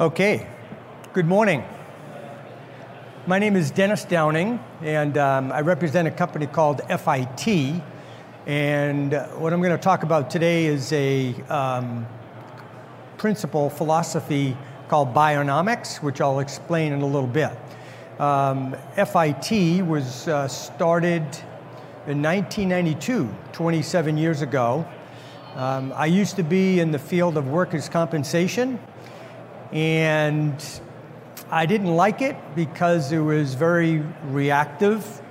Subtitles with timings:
[0.00, 0.46] Okay,
[1.12, 1.62] good morning.
[3.26, 7.82] My name is Dennis Downing, and um, I represent a company called FIT.
[8.46, 12.06] And what I'm going to talk about today is a um,
[13.18, 14.56] principle, philosophy
[14.88, 17.52] called bionomics, which I'll explain in a little bit.
[18.18, 21.26] Um, FIT was uh, started
[22.06, 24.88] in 1992, 27 years ago.
[25.56, 28.78] Um, I used to be in the field of workers' compensation,
[29.72, 30.80] and
[31.50, 35.22] I didn't like it because it was very reactive.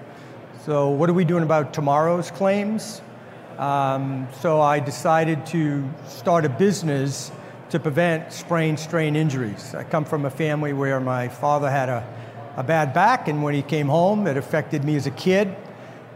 [0.65, 3.01] So, what are we doing about tomorrow's claims?
[3.57, 7.31] Um, so, I decided to start a business
[7.69, 9.75] to prevent sprain strain injuries.
[9.75, 12.05] I come from a family where my father had a,
[12.55, 15.55] a bad back, and when he came home, it affected me as a kid.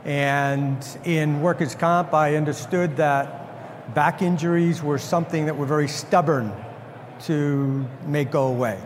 [0.06, 6.52] And in workers' comp, I understood that back injuries were something that were very stubborn
[7.26, 8.80] to make go away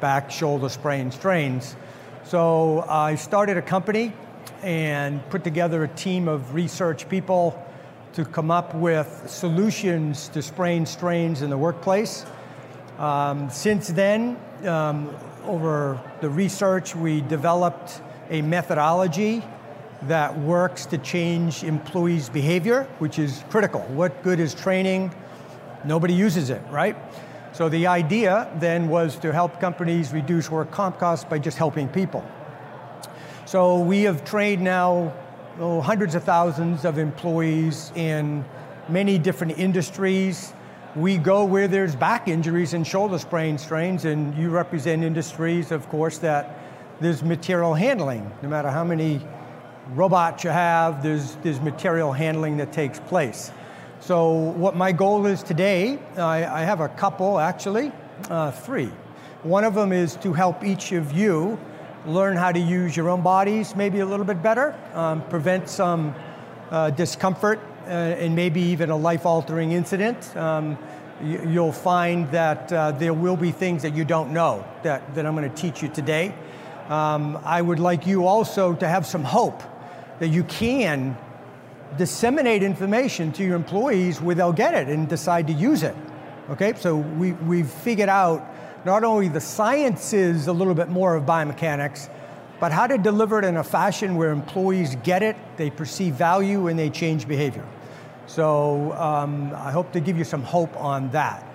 [0.00, 1.76] back, shoulder sprain, strains.
[2.24, 4.12] So I started a company
[4.62, 7.62] and put together a team of research people
[8.14, 12.26] to come up with solutions to sprain strains in the workplace.
[12.98, 18.00] Um, since then, um, over the research, we developed
[18.30, 19.42] a methodology
[20.02, 23.80] that works to change employees' behavior, which is critical.
[23.82, 25.14] What good is training?
[25.84, 26.96] Nobody uses it, right?
[27.60, 31.88] So the idea then was to help companies reduce work comp costs by just helping
[31.88, 32.24] people.
[33.44, 35.12] So we have trained now
[35.58, 38.46] oh, hundreds of thousands of employees in
[38.88, 40.54] many different industries.
[40.96, 45.86] We go where there's back injuries and shoulder sprain strains, and you represent industries, of
[45.90, 46.58] course, that
[46.98, 48.32] there's material handling.
[48.40, 49.20] No matter how many
[49.90, 53.52] robots you have, there's, there's material handling that takes place.
[54.02, 57.92] So, what my goal is today, I, I have a couple actually,
[58.30, 58.90] uh, three.
[59.42, 61.58] One of them is to help each of you
[62.06, 66.14] learn how to use your own bodies maybe a little bit better, um, prevent some
[66.70, 70.34] uh, discomfort, uh, and maybe even a life altering incident.
[70.34, 70.78] Um,
[71.22, 75.36] you'll find that uh, there will be things that you don't know that, that I'm
[75.36, 76.34] going to teach you today.
[76.88, 79.62] Um, I would like you also to have some hope
[80.20, 81.18] that you can
[81.96, 85.96] disseminate information to your employees where they'll get it and decide to use it.
[86.50, 88.44] Okay, so we, we've figured out
[88.84, 92.08] not only the sciences a little bit more of biomechanics,
[92.58, 96.68] but how to deliver it in a fashion where employees get it, they perceive value,
[96.68, 97.66] and they change behavior.
[98.26, 101.46] So um, I hope to give you some hope on that.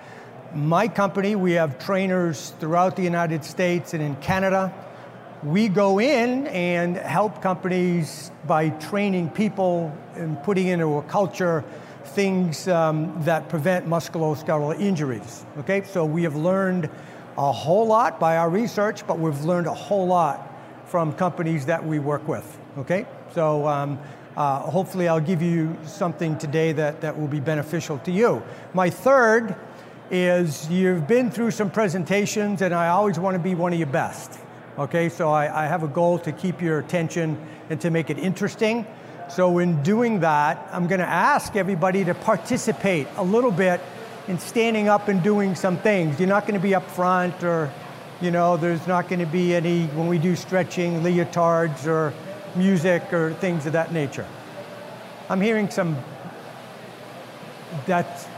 [0.54, 4.72] My company, we have trainers throughout the United States and in Canada
[5.46, 11.62] we go in and help companies by training people and putting into a culture
[12.04, 15.46] things um, that prevent musculoskeletal injuries.
[15.58, 16.90] Okay, so we have learned
[17.38, 20.52] a whole lot by our research, but we've learned a whole lot
[20.86, 22.58] from companies that we work with.
[22.78, 24.00] Okay, so um,
[24.36, 28.42] uh, hopefully I'll give you something today that, that will be beneficial to you.
[28.74, 29.54] My third
[30.10, 33.86] is you've been through some presentations, and I always want to be one of your
[33.86, 34.40] best.
[34.78, 38.18] Okay, so I, I have a goal to keep your attention and to make it
[38.18, 38.86] interesting.
[39.30, 43.80] So in doing that, I'm going to ask everybody to participate a little bit
[44.28, 46.20] in standing up and doing some things.
[46.20, 47.72] You're not going to be up front or,
[48.20, 52.12] you know, there's not going to be any, when we do stretching, leotards or
[52.54, 54.26] music or things of that nature.
[55.30, 55.96] I'm hearing some,
[57.86, 58.28] that,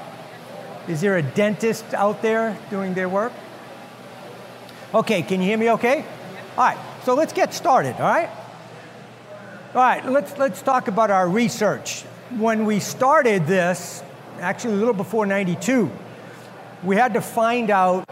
[0.87, 3.33] is there a dentist out there doing their work?
[4.95, 6.05] Okay, can you hear me okay?
[6.59, 8.29] All right, so let's get started, all right?
[9.77, 12.03] All right, let's, let's talk about our research.
[12.37, 14.03] When we started this,
[14.41, 15.89] actually a little before 92,
[16.83, 18.11] we had to find out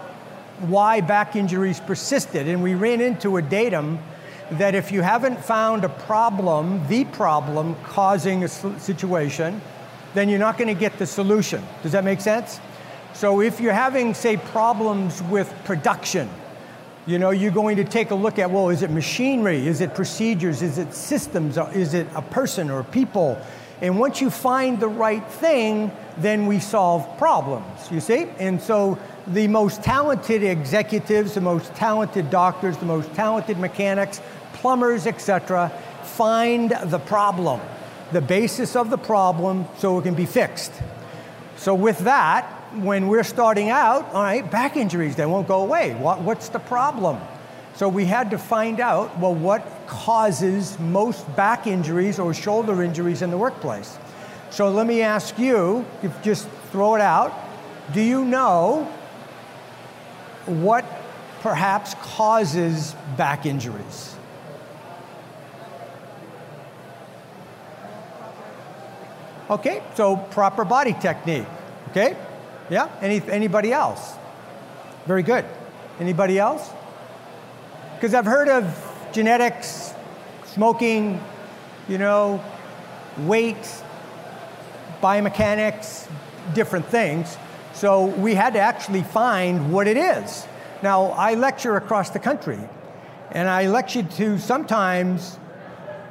[0.60, 3.98] why back injuries persisted, and we ran into a datum
[4.52, 9.60] that if you haven't found a problem, the problem causing a situation,
[10.14, 11.64] then you're not going to get the solution.
[11.82, 12.60] Does that make sense?
[13.12, 16.30] So if you're having, say, problems with production,
[17.06, 19.66] you know, you're going to take a look at, well, is it machinery?
[19.66, 20.60] Is it procedures?
[20.60, 21.56] Is it systems?
[21.56, 23.40] Uh, is it a person or people?
[23.80, 28.26] And once you find the right thing, then we solve problems, you see?
[28.38, 34.20] And so the most talented executives, the most talented doctors, the most talented mechanics,
[34.54, 35.70] plumbers, etc.,
[36.02, 37.60] find the problem,
[38.12, 40.72] the basis of the problem so it can be fixed.
[41.56, 45.94] So with that, when we're starting out, all right, back injuries, they won't go away.
[45.94, 47.18] What, what's the problem?
[47.74, 53.22] So we had to find out, well, what causes most back injuries or shoulder injuries
[53.22, 53.98] in the workplace?
[54.50, 55.84] So let me ask you,
[56.22, 57.34] just throw it out,
[57.92, 58.84] do you know
[60.46, 60.84] what
[61.40, 64.16] perhaps causes back injuries?
[69.48, 71.46] Okay, so proper body technique.
[71.90, 72.16] Okay,
[72.70, 72.88] yeah.
[73.00, 74.14] Any anybody else?
[75.06, 75.44] Very good.
[76.00, 76.70] Anybody else?
[77.94, 79.94] Because I've heard of genetics,
[80.44, 81.20] smoking,
[81.88, 82.42] you know,
[83.18, 83.82] weight,
[85.00, 86.08] biomechanics,
[86.54, 87.36] different things.
[87.72, 90.46] So we had to actually find what it is.
[90.82, 92.58] Now, I lecture across the country,
[93.30, 95.38] and I lecture to sometimes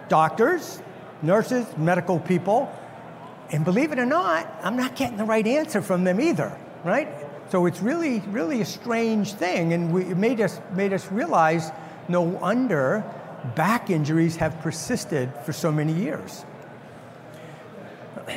[0.10, 0.82] doctors,
[1.22, 2.72] nurses, medical people,
[3.52, 7.08] and believe it or not, I'm not getting the right answer from them either, right?
[7.50, 11.72] So it's really, really a strange thing, and we, it made us, made us realize
[12.08, 13.04] no wonder
[13.56, 16.46] back injuries have persisted for so many years.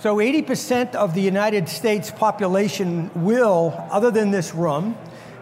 [0.00, 4.96] So 80% of the United States population will, other than this room,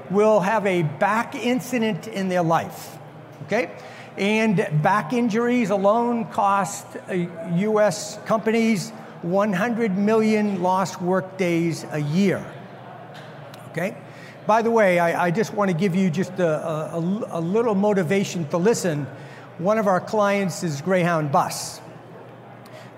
[0.09, 2.97] will have a back incident in their life.
[3.45, 3.71] Okay?
[4.17, 6.87] And back injuries alone cost
[7.57, 8.91] US companies
[9.23, 12.45] 100 million lost work days a year.
[13.71, 13.97] Okay?
[14.47, 16.99] By the way, I, I just want to give you just a, a,
[17.31, 19.07] a little motivation to listen.
[19.59, 21.81] One of our clients is Greyhound Bus.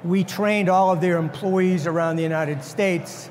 [0.04, 3.30] We trained all of their employees around the United States,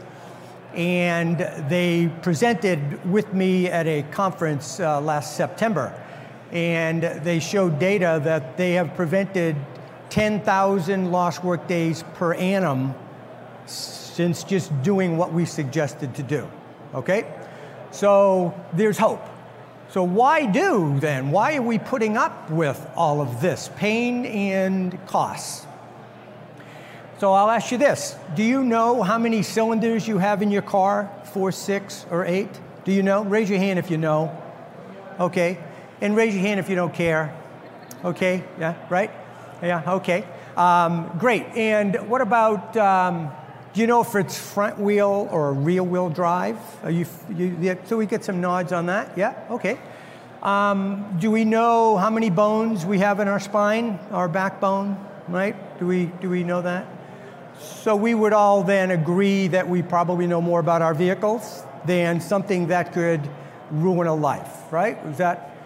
[0.74, 1.38] and
[1.70, 5.94] they presented with me at a conference uh, last September.
[6.52, 9.56] And they showed data that they have prevented
[10.10, 12.96] 10,000 lost work days per annum
[13.66, 16.50] since just doing what we suggested to do.
[16.94, 17.26] Okay?
[17.92, 19.24] So there's hope.
[19.90, 21.32] So, why do then?
[21.32, 25.66] Why are we putting up with all of this pain and costs?
[27.20, 30.62] So I'll ask you this Do you know how many cylinders you have in your
[30.62, 31.10] car?
[31.34, 32.50] Four, six, or eight?
[32.84, 33.24] Do you know?
[33.24, 34.36] Raise your hand if you know.
[35.20, 35.58] Okay.
[36.02, 37.36] And raise your hand if you don't care.
[38.04, 38.44] Okay.
[38.60, 39.12] Yeah, right?
[39.62, 40.24] Yeah, okay.
[40.56, 41.46] Um, great.
[41.56, 43.32] And what about, um,
[43.74, 46.58] do you know if it's front wheel or rear wheel drive?
[46.84, 47.06] Are you,
[47.36, 49.18] you yeah, so we get some nods on that?
[49.18, 49.80] Yeah, okay.
[50.44, 55.80] Um, do we know how many bones we have in our spine, our backbone, right?
[55.80, 56.86] Do we, do we know that?
[57.60, 62.22] So we would all then agree that we probably know more about our vehicles than
[62.22, 63.28] something that could
[63.72, 64.98] ruin a life, right?
[65.08, 65.57] Is that,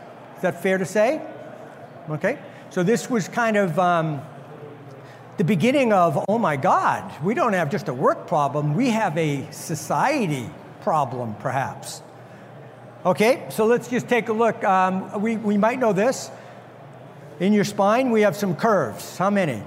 [0.41, 1.21] is that fair to say?
[2.09, 2.39] Okay.
[2.71, 4.23] So this was kind of um,
[5.37, 9.15] the beginning of, oh my God, we don't have just a work problem, we have
[9.19, 10.49] a society
[10.81, 12.01] problem, perhaps.
[13.05, 14.63] Okay, so let's just take a look.
[14.63, 16.31] Um, we, we might know this.
[17.39, 19.19] In your spine, we have some curves.
[19.19, 19.61] How many?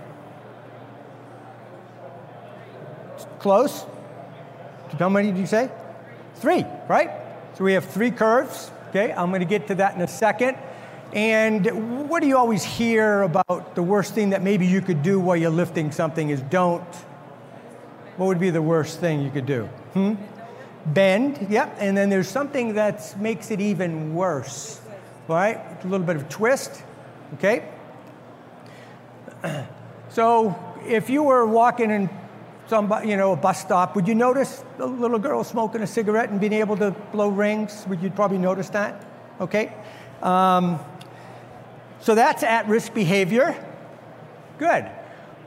[3.38, 3.86] Close?
[4.98, 5.70] How many did you say?
[6.34, 7.10] Three, right?
[7.56, 8.72] So we have three curves.
[8.94, 10.56] Okay, I'm going to get to that in a second.
[11.12, 15.18] And what do you always hear about the worst thing that maybe you could do
[15.18, 16.94] while you're lifting something is don't?
[18.16, 19.64] What would be the worst thing you could do?
[19.94, 20.14] Hmm?
[20.86, 21.76] Bend, yep.
[21.80, 24.80] And then there's something that makes it even worse,
[25.26, 25.56] right?
[25.56, 26.80] A little bit of twist,
[27.34, 27.68] okay?
[30.10, 30.54] So
[30.86, 32.08] if you were walking in
[32.66, 36.30] somebody, you know, a bus stop, would you notice a little girl smoking a cigarette
[36.30, 37.84] and being able to blow rings?
[37.88, 39.04] Would you probably notice that?
[39.40, 39.72] Okay.
[40.22, 40.78] Um,
[42.00, 43.54] so that's at risk behavior.
[44.58, 44.86] Good.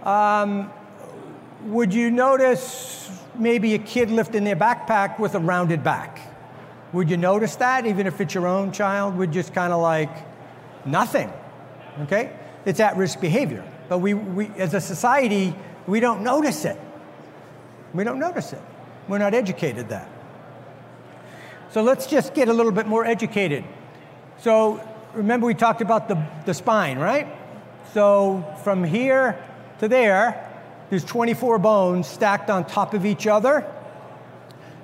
[0.04, 0.72] Um,
[1.66, 6.20] would you notice maybe a kid lifting their backpack with a rounded back?
[6.94, 9.18] Would you notice that, even if it's your own child?
[9.18, 10.10] Would just kind of like
[10.86, 11.32] nothing.
[12.02, 12.32] Okay?
[12.66, 13.64] It's at risk behavior.
[13.90, 15.54] But we, we, as a society,
[15.86, 16.80] we don't notice it.
[17.94, 18.62] We don't notice it.
[19.08, 20.10] We're not educated that.
[21.72, 23.64] So let's just get a little bit more educated.
[24.40, 24.82] So
[25.14, 27.28] remember we talked about the, the spine, right?
[27.94, 29.38] So from here
[29.80, 30.44] to there,
[30.90, 33.66] there's 24 bones stacked on top of each other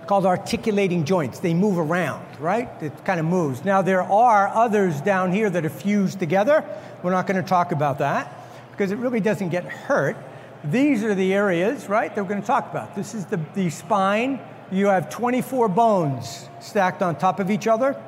[0.07, 1.39] called articulating joints.
[1.39, 2.69] They move around, right?
[2.81, 3.63] It kind of moves.
[3.63, 6.65] Now, there are others down here that are fused together.
[7.01, 8.33] We're not going to talk about that
[8.71, 10.17] because it really doesn't get hurt.
[10.63, 12.95] These are the areas, right, that we're going to talk about.
[12.95, 14.39] This is the, the spine.
[14.71, 18.01] You have 24 bones stacked on top of each other.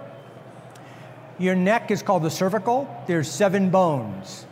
[1.38, 2.90] Your neck is called the cervical.
[3.08, 4.46] There's seven bones.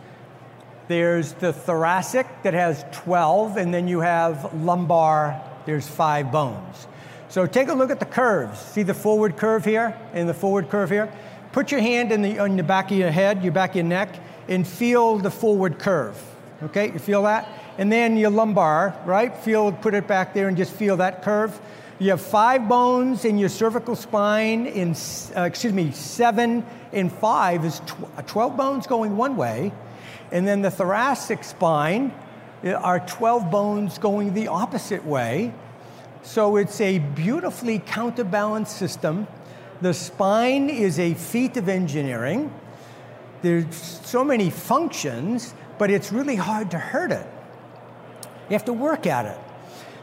[0.90, 6.88] There's the thoracic that has 12, and then you have lumbar, there's five bones.
[7.30, 8.60] So take a look at the curves.
[8.60, 11.12] See the forward curve here and the forward curve here?
[11.54, 13.86] Put your hand in the, on the back of your head, your back of your
[13.86, 14.10] neck,
[14.50, 16.22] and feel the forward curve.
[16.64, 17.48] Okay, you feel that?
[17.78, 19.36] And then your lumbar, right?
[19.36, 21.60] Feel, put it back there and just feel that curve.
[22.00, 24.96] You have five bones in your cervical spine, in,
[25.36, 29.72] uh, excuse me, seven in five is tw- 12 bones going one way,
[30.32, 32.14] and then the thoracic spine
[32.64, 35.54] uh, are 12 bones going the opposite way.
[36.24, 39.28] So it's a beautifully counterbalanced system.
[39.82, 42.54] The spine is a feat of engineering.
[43.42, 47.28] There's so many functions, but it's really hard to hurt it.
[48.50, 49.38] You have to work at it.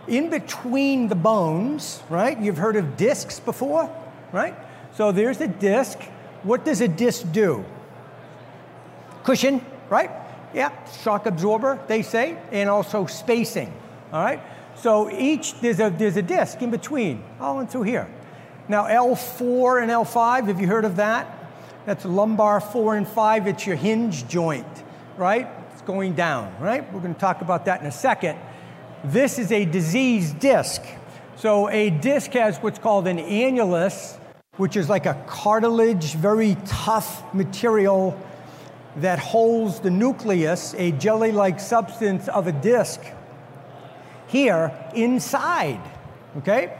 [0.08, 2.38] In between the bones, right?
[2.38, 3.94] You've heard of discs before,
[4.32, 4.54] right?
[4.94, 5.98] So there's a disc.
[6.42, 7.64] What does a disc do?
[9.24, 10.10] Cushion, right?
[10.54, 13.72] Yeah, shock absorber, they say, and also spacing,
[14.12, 14.40] all right?
[14.74, 18.08] So each, there's a, there's a disc in between, all in through here.
[18.68, 21.38] Now L4 and L5, have you heard of that?
[21.86, 23.46] That's lumbar four and five.
[23.46, 24.66] It's your hinge joint,
[25.16, 25.48] right?
[25.90, 26.84] Going down, right?
[26.92, 28.38] We're going to talk about that in a second.
[29.02, 30.80] This is a diseased disc.
[31.34, 34.16] So a disc has what's called an annulus,
[34.56, 38.16] which is like a cartilage, very tough material
[38.98, 43.00] that holds the nucleus, a jelly like substance of a disc,
[44.28, 45.80] here inside.
[46.36, 46.78] Okay?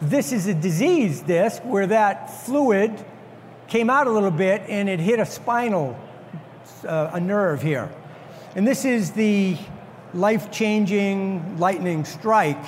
[0.00, 3.04] This is a diseased disc where that fluid
[3.66, 6.00] came out a little bit and it hit a spinal,
[6.86, 7.90] uh, a nerve here.
[8.54, 9.56] And this is the
[10.14, 12.64] life changing lightning strike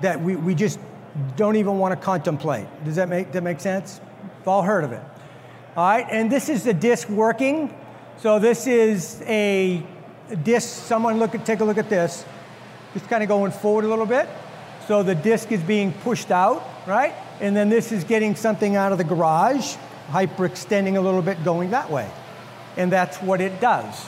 [0.00, 0.78] that we, we just
[1.36, 2.66] don't even want to contemplate.
[2.84, 4.00] Does that make, that make sense?
[4.38, 5.02] We've all heard of it.
[5.76, 7.74] All right, and this is the disc working.
[8.18, 9.82] So this is a
[10.42, 12.24] disc, someone look at, take a look at this.
[12.94, 14.28] Just kind of going forward a little bit.
[14.88, 17.14] So the disc is being pushed out, right?
[17.40, 19.76] And then this is getting something out of the garage
[20.08, 22.10] hyperextending a little bit going that way.
[22.76, 24.06] And that's what it does.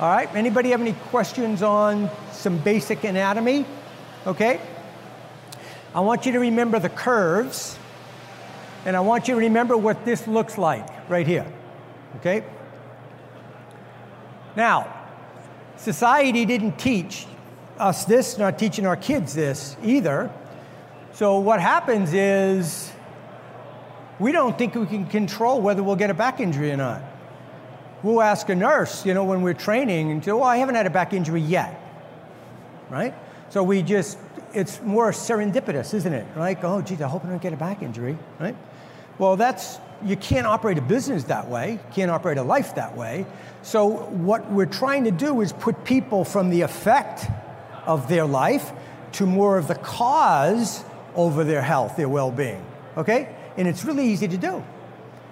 [0.00, 3.64] All right, anybody have any questions on some basic anatomy?
[4.26, 4.60] Okay?
[5.94, 7.78] I want you to remember the curves,
[8.84, 11.46] and I want you to remember what this looks like right here.
[12.16, 12.42] Okay?
[14.56, 14.92] Now,
[15.76, 17.28] society didn't teach
[17.78, 20.32] us this, not teaching our kids this either.
[21.12, 22.92] So what happens is
[24.18, 27.03] we don't think we can control whether we'll get a back injury or not.
[28.04, 30.86] We'll ask a nurse, you know, when we're training, and say, oh, I haven't had
[30.86, 31.80] a back injury yet,
[32.90, 33.14] right?
[33.48, 34.18] So we just,
[34.52, 36.26] it's more serendipitous, isn't it?
[36.36, 38.54] Like, oh, geez, I hope I don't get a back injury, right?
[39.16, 43.24] Well, that's, you can't operate a business that way, can't operate a life that way.
[43.62, 47.24] So what we're trying to do is put people from the effect
[47.86, 48.70] of their life
[49.12, 50.84] to more of the cause
[51.14, 52.62] over their health, their well being,
[52.98, 53.34] okay?
[53.56, 54.62] And it's really easy to do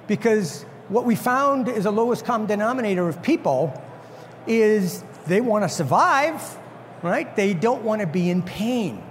[0.07, 3.81] because what we found is a lowest common denominator of people
[4.47, 6.59] is they want to survive,
[7.03, 7.35] right?
[7.37, 9.03] They don't want to be in pain.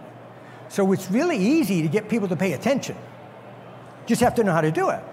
[0.69, 2.95] So it's really easy to get people to pay attention.
[4.05, 5.03] Just have to know how to do it.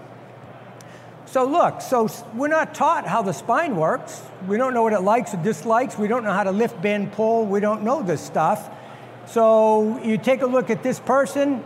[1.27, 4.23] So look, so we're not taught how the spine works.
[4.47, 5.99] We don't know what it likes or dislikes.
[5.99, 7.45] We don't know how to lift, bend, pull.
[7.45, 8.71] We don't know this stuff.
[9.27, 11.63] So you take a look at this person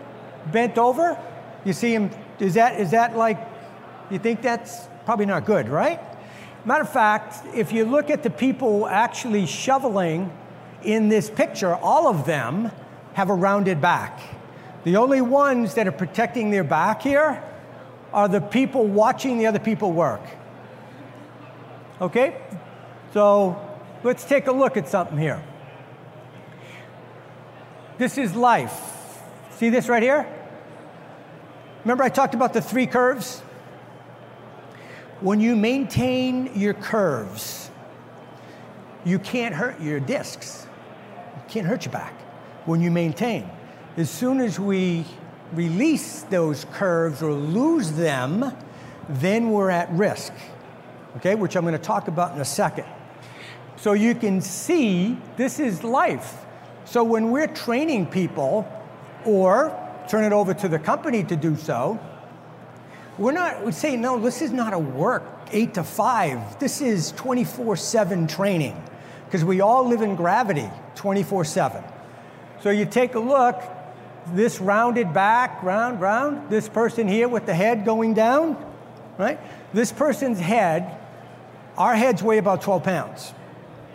[0.50, 1.16] bent over.
[1.64, 3.38] You see him is that, is that like,
[4.12, 6.00] you think that's probably not good, right?
[6.64, 10.30] Matter of fact, if you look at the people actually shoveling
[10.82, 12.70] in this picture, all of them
[13.14, 14.20] have a rounded back.
[14.84, 17.42] The only ones that are protecting their back here
[18.12, 20.20] are the people watching the other people work.
[22.00, 22.36] Okay?
[23.12, 23.56] So
[24.02, 25.42] let's take a look at something here.
[27.98, 29.20] This is life.
[29.52, 30.26] See this right here?
[31.84, 33.42] Remember, I talked about the three curves?
[35.22, 37.70] When you maintain your curves,
[39.04, 40.66] you can't hurt your discs.
[41.36, 42.12] You can't hurt your back
[42.66, 43.48] when you maintain.
[43.96, 45.04] As soon as we
[45.52, 48.52] release those curves or lose them,
[49.08, 50.32] then we're at risk,
[51.18, 52.86] okay, which I'm going to talk about in a second.
[53.76, 56.44] So you can see this is life.
[56.84, 58.66] So when we're training people
[59.24, 62.00] or turn it over to the company to do so.
[63.18, 66.58] We're not, we say, no, this is not a work eight to five.
[66.58, 68.82] This is 24 7 training
[69.26, 71.84] because we all live in gravity 24 7.
[72.62, 73.60] So you take a look,
[74.28, 78.56] this rounded back, round, round, this person here with the head going down,
[79.18, 79.38] right?
[79.74, 80.96] This person's head,
[81.76, 83.34] our heads weigh about 12 pounds,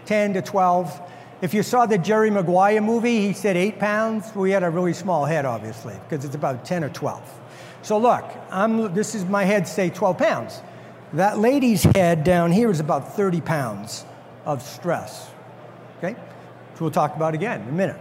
[0.05, 1.01] 10 to 12.
[1.41, 4.35] If you saw the Jerry Maguire movie, he said eight pounds.
[4.35, 7.39] We had a really small head, obviously, because it's about 10 or 12.
[7.81, 10.61] So look, I'm, this is my head, say 12 pounds.
[11.13, 14.05] That lady's head down here is about 30 pounds
[14.45, 15.29] of stress.
[15.97, 16.15] Okay?
[16.77, 17.99] which we'll talk about again in a minute.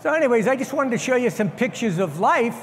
[0.00, 2.58] So, anyways, I just wanted to show you some pictures of life.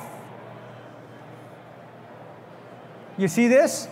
[3.20, 3.88] You see this?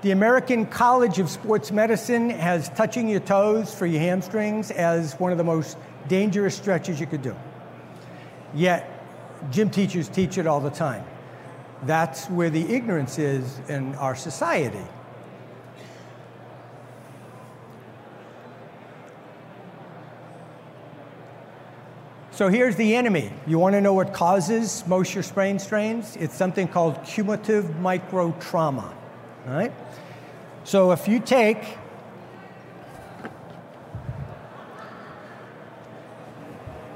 [0.00, 5.30] The American College of Sports Medicine has touching your toes for your hamstrings as one
[5.30, 5.76] of the most
[6.08, 7.36] dangerous stretches you could do.
[8.54, 8.95] Yet,
[9.50, 11.04] gym teachers teach it all the time.
[11.82, 14.84] That's where the ignorance is in our society.
[22.36, 23.32] So here's the enemy.
[23.46, 26.16] You want to know what causes most your sprain strains?
[26.16, 28.94] It's something called cumulative micro trauma.
[29.48, 29.72] All right?
[30.64, 31.78] So if you take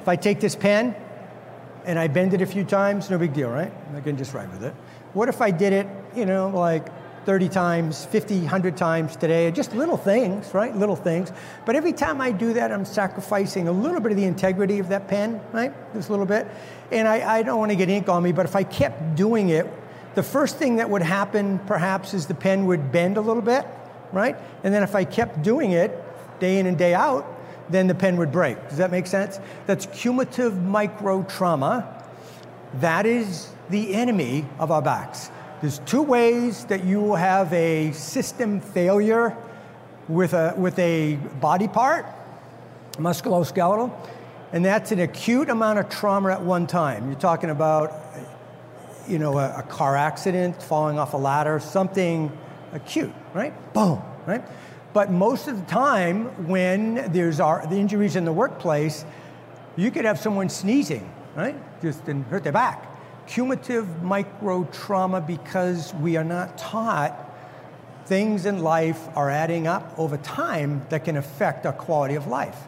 [0.02, 0.94] if I take this pen
[1.84, 3.72] and I bend it a few times, no big deal, right?
[3.94, 4.74] I can just write with it.
[5.12, 6.88] What if I did it, you know, like
[7.26, 10.74] 30 times, 50, 100 times today, just little things, right?
[10.74, 11.32] Little things.
[11.66, 14.88] But every time I do that, I'm sacrificing a little bit of the integrity of
[14.88, 15.72] that pen, right?
[15.92, 16.46] Just a little bit.
[16.90, 19.50] And I, I don't want to get ink on me, but if I kept doing
[19.50, 19.66] it,
[20.14, 23.66] the first thing that would happen perhaps is the pen would bend a little bit,
[24.12, 24.36] right?
[24.64, 25.92] And then if I kept doing it
[26.40, 27.39] day in and day out,
[27.70, 28.68] then the pen would break.
[28.68, 29.40] Does that make sense?
[29.66, 32.04] That's cumulative micro trauma.
[32.74, 35.30] That is the enemy of our backs.
[35.60, 39.36] There's two ways that you will have a system failure
[40.08, 42.06] with a, with a body part,
[42.96, 43.92] musculoskeletal,
[44.52, 47.06] and that's an acute amount of trauma at one time.
[47.08, 47.92] You're talking about,
[49.06, 52.36] you know, a, a car accident, falling off a ladder, something
[52.72, 53.52] acute, right?
[53.72, 54.42] Boom, right?
[54.92, 59.04] But most of the time, when there's our, the injuries in the workplace,
[59.76, 61.56] you could have someone sneezing, right?
[61.80, 62.90] Just and hurt their back
[63.30, 67.28] cumulative micro trauma because we are not taught
[68.06, 72.66] things in life are adding up over time that can affect our quality of life.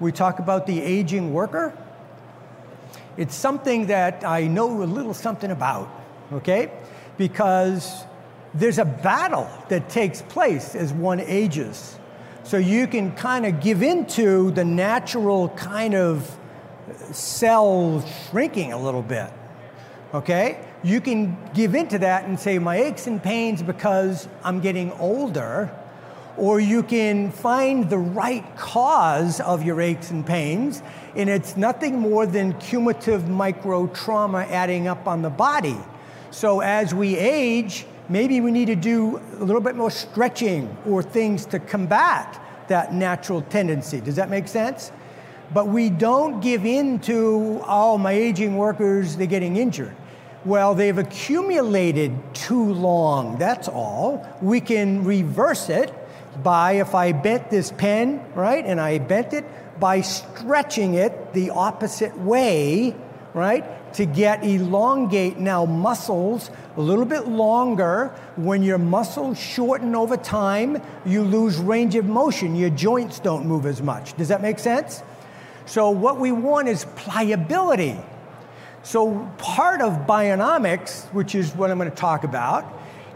[0.00, 1.76] We talk about the aging worker.
[3.18, 5.90] It's something that I know a little something about,
[6.32, 6.72] okay?
[7.18, 8.04] Because
[8.54, 11.98] there's a battle that takes place as one ages.
[12.42, 16.36] So you can kind of give into the natural kind of
[17.12, 19.30] cell shrinking a little bit
[20.14, 20.64] okay?
[20.82, 25.70] You can give into that and say, my aches and pains because I'm getting older,
[26.36, 30.82] or you can find the right cause of your aches and pains,
[31.14, 35.76] and it's nothing more than cumulative micro trauma adding up on the body.
[36.30, 41.02] So as we age, maybe we need to do a little bit more stretching or
[41.02, 44.00] things to combat that natural tendency.
[44.00, 44.92] Does that make sense?
[45.54, 49.96] But we don't give in to, oh, my aging workers, they're getting injured.
[50.44, 54.26] Well, they've accumulated too long, that's all.
[54.40, 55.92] We can reverse it
[56.42, 59.44] by, if I bent this pen, right, and I bent it
[59.78, 62.94] by stretching it the opposite way,
[63.34, 68.08] right, to get elongate now muscles a little bit longer.
[68.36, 72.54] When your muscles shorten over time, you lose range of motion.
[72.54, 74.16] Your joints don't move as much.
[74.16, 75.02] Does that make sense?
[75.66, 77.96] So, what we want is pliability.
[78.82, 82.64] So, part of bionomics, which is what I'm going to talk about,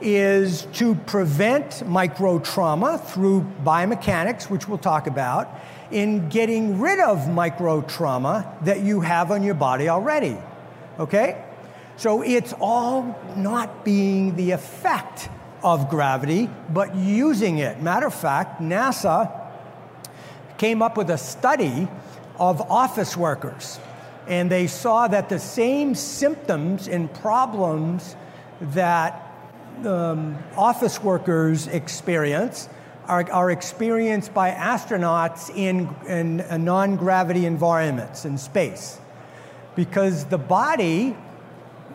[0.01, 5.49] is to prevent micro trauma through biomechanics, which we'll talk about,
[5.91, 10.37] in getting rid of micro trauma that you have on your body already.
[10.99, 11.43] Okay?
[11.97, 15.29] So, it's all not being the effect
[15.63, 17.81] of gravity, but using it.
[17.81, 19.41] Matter of fact, NASA
[20.59, 21.89] came up with a study
[22.39, 23.79] of office workers
[24.27, 28.17] and they saw that the same symptoms and problems
[28.61, 29.21] that
[29.85, 32.69] um, office workers experience
[33.07, 38.99] are, are, experienced by astronauts in, in non gravity environments in space.
[39.77, 41.17] Because the body,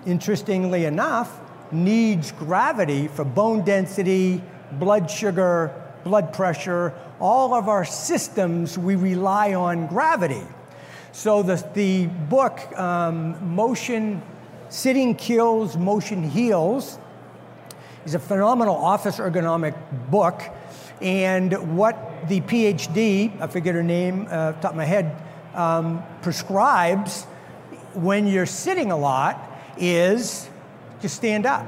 [0.05, 1.39] interestingly enough,
[1.71, 4.41] needs gravity for bone density,
[4.73, 6.93] blood sugar, blood pressure.
[7.19, 10.43] All of our systems, we rely on gravity.
[11.11, 14.21] So the, the book, um, Motion,
[14.69, 16.99] Sitting Kills, Motion Heals,
[18.05, 19.75] is a phenomenal office ergonomic
[20.09, 20.41] book.
[21.01, 25.15] And what the PhD, I forget her name, uh, top of my head,
[25.55, 27.25] um, prescribes
[27.95, 29.39] when you're sitting a lot
[29.77, 30.49] is
[31.01, 31.65] just stand up.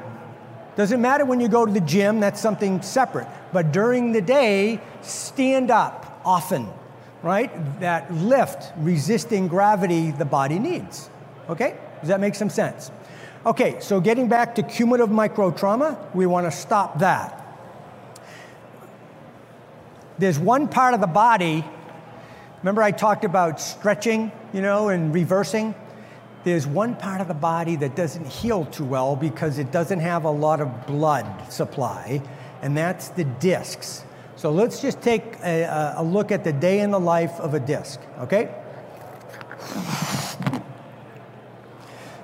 [0.76, 3.28] Doesn't matter when you go to the gym, that's something separate.
[3.52, 6.70] But during the day, stand up often
[7.24, 7.80] right?
[7.82, 11.08] That lift, resisting gravity the body needs.
[11.50, 11.78] Okay?
[12.00, 12.92] Does that make some sense?
[13.46, 17.38] Okay, so getting back to cumulative micro trauma, we want to stop that.
[20.18, 21.64] There's one part of the body
[22.64, 25.74] Remember I talked about stretching, you know, and reversing?
[26.44, 30.24] There's one part of the body that doesn't heal too well because it doesn't have
[30.26, 32.22] a lot of blood supply,
[32.62, 34.04] and that's the discs.
[34.36, 37.60] So let's just take a, a look at the day in the life of a
[37.60, 38.50] disc, okay?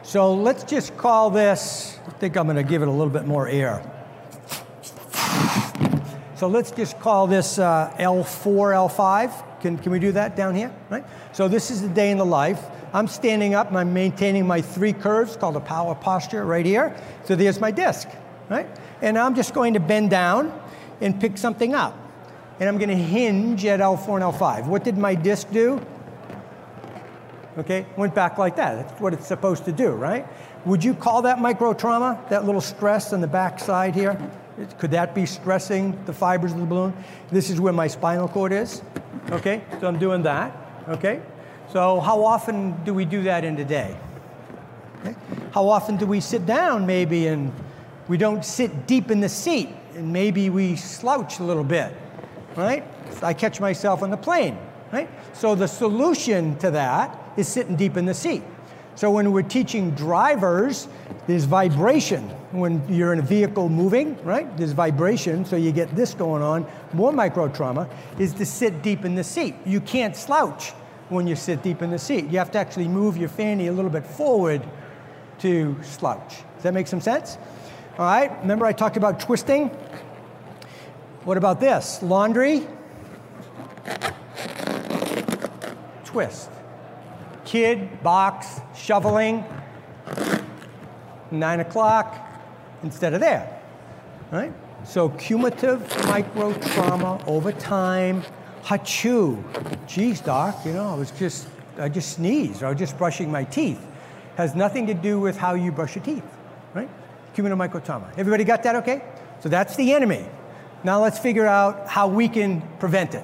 [0.02, 3.48] So let's just call this, I think I'm gonna give it a little bit more
[3.48, 3.84] air.
[6.38, 9.62] So let's just call this uh, L4, L5.
[9.62, 11.04] Can, can we do that down here, right?
[11.34, 12.64] So this is the day in the life.
[12.94, 16.96] I'm standing up and I'm maintaining my three curves called a power posture right here.
[17.26, 18.08] So there's my disc,
[18.50, 18.68] right?
[19.02, 20.58] And I'm just going to bend down
[21.02, 21.98] and pick something up.
[22.60, 24.68] And I'm going to hinge at L4 and L5.
[24.68, 25.80] What did my disc do?
[27.58, 28.76] Okay, went back like that.
[28.76, 30.28] That's what it's supposed to do, right?
[30.66, 34.20] Would you call that micro trauma, that little stress on the back side here?
[34.78, 36.94] Could that be stressing the fibers of the balloon?
[37.32, 38.82] This is where my spinal cord is.
[39.32, 40.56] Okay, so I'm doing that.
[40.88, 41.22] Okay,
[41.72, 43.98] so how often do we do that in a day?
[45.02, 45.16] Okay.
[45.52, 47.52] How often do we sit down maybe and
[48.08, 51.94] we don't sit deep in the seat and maybe we slouch a little bit,
[52.56, 52.84] right?
[53.22, 54.58] I catch myself on the plane,
[54.92, 55.10] right?
[55.34, 58.44] So the solution to that is sitting deep in the seat.
[58.96, 60.88] So when we're teaching drivers,
[61.28, 62.24] there's vibration.
[62.52, 64.56] When you're in a vehicle moving, right?
[64.58, 66.66] There's vibration, so you get this going on.
[66.94, 69.54] More micro trauma is to sit deep in the seat.
[69.66, 70.74] You can't slouch
[71.10, 72.26] when you sit deep in the seat.
[72.26, 74.62] You have to actually move your fanny a little bit forward
[75.40, 76.44] to slouch.
[76.56, 77.38] Does that make some sense?
[77.98, 79.70] All right, remember I talked about twisting?
[81.24, 82.02] What about this?
[82.02, 82.68] Laundry,
[86.06, 86.50] twist.
[87.46, 89.46] Kid, box, shoveling,
[91.32, 92.16] nine o'clock
[92.84, 93.62] instead of there,
[94.32, 94.54] All right?
[94.84, 98.24] So cumulative micro trauma over time
[98.68, 99.42] Hachu.
[99.88, 103.32] Geez, doc, you know, I was just, I just sneezed, or I was just brushing
[103.32, 103.80] my teeth.
[104.36, 106.24] Has nothing to do with how you brush your teeth,
[106.74, 106.90] right?
[107.34, 108.12] Cumulomicrotrauma.
[108.18, 109.02] Everybody got that okay?
[109.40, 110.26] So that's the enemy.
[110.84, 113.24] Now let's figure out how we can prevent it.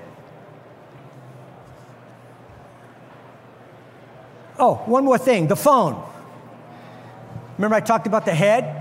[4.58, 6.10] Oh, one more thing the phone.
[7.58, 8.79] Remember, I talked about the head?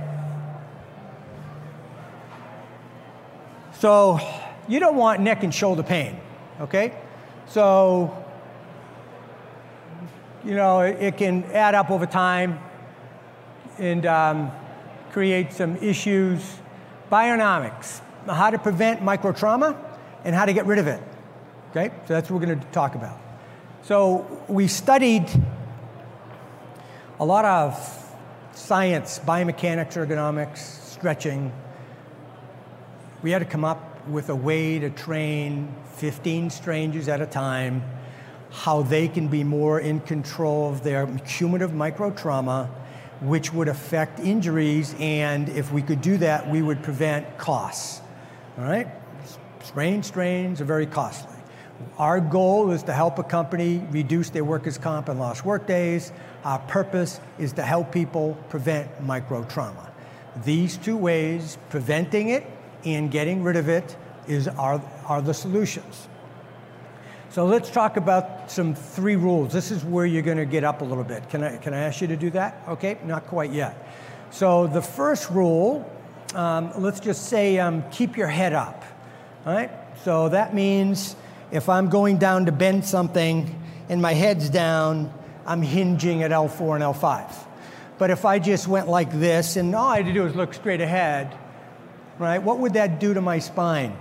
[3.80, 4.20] So,
[4.68, 6.20] you don't want neck and shoulder pain
[6.62, 6.94] okay?
[7.46, 8.24] So,
[10.44, 12.58] you know, it, it can add up over time
[13.78, 14.52] and um,
[15.10, 16.58] create some issues.
[17.10, 19.76] Bionomics, how to prevent microtrauma
[20.24, 21.02] and how to get rid of it,
[21.70, 21.90] okay?
[22.06, 23.18] So that's what we're gonna talk about.
[23.82, 25.28] So we studied
[27.20, 28.08] a lot of
[28.52, 31.52] science, biomechanics, ergonomics, stretching.
[33.22, 37.82] We had to come up with a way to train 15 strangers at a time,
[38.50, 42.70] how they can be more in control of their cumulative micro trauma,
[43.20, 48.00] which would affect injuries, and if we could do that, we would prevent costs.
[48.58, 48.88] All right?
[49.62, 51.36] Sprain strains are very costly.
[51.98, 56.12] Our goal is to help a company reduce their workers' comp and lost workdays.
[56.44, 59.90] Our purpose is to help people prevent micro trauma.
[60.44, 62.44] These two ways, preventing it
[62.84, 66.08] and getting rid of it is, are, are the solutions.
[67.30, 69.52] So let's talk about some three rules.
[69.52, 71.30] This is where you're going to get up a little bit.
[71.30, 72.62] Can I, can I ask you to do that?
[72.68, 73.88] Okay, not quite yet.
[74.30, 75.90] So the first rule,
[76.34, 78.84] um, let's just say um, keep your head up.
[79.46, 79.70] All right?
[80.04, 81.16] So that means
[81.50, 85.12] if I'm going down to bend something and my head's down,
[85.46, 87.32] I'm hinging at L4 and L5.
[87.98, 90.54] But if I just went like this and all I had to do was look
[90.54, 91.36] straight ahead,
[92.22, 92.42] right?
[92.42, 93.96] What would that do to my spine?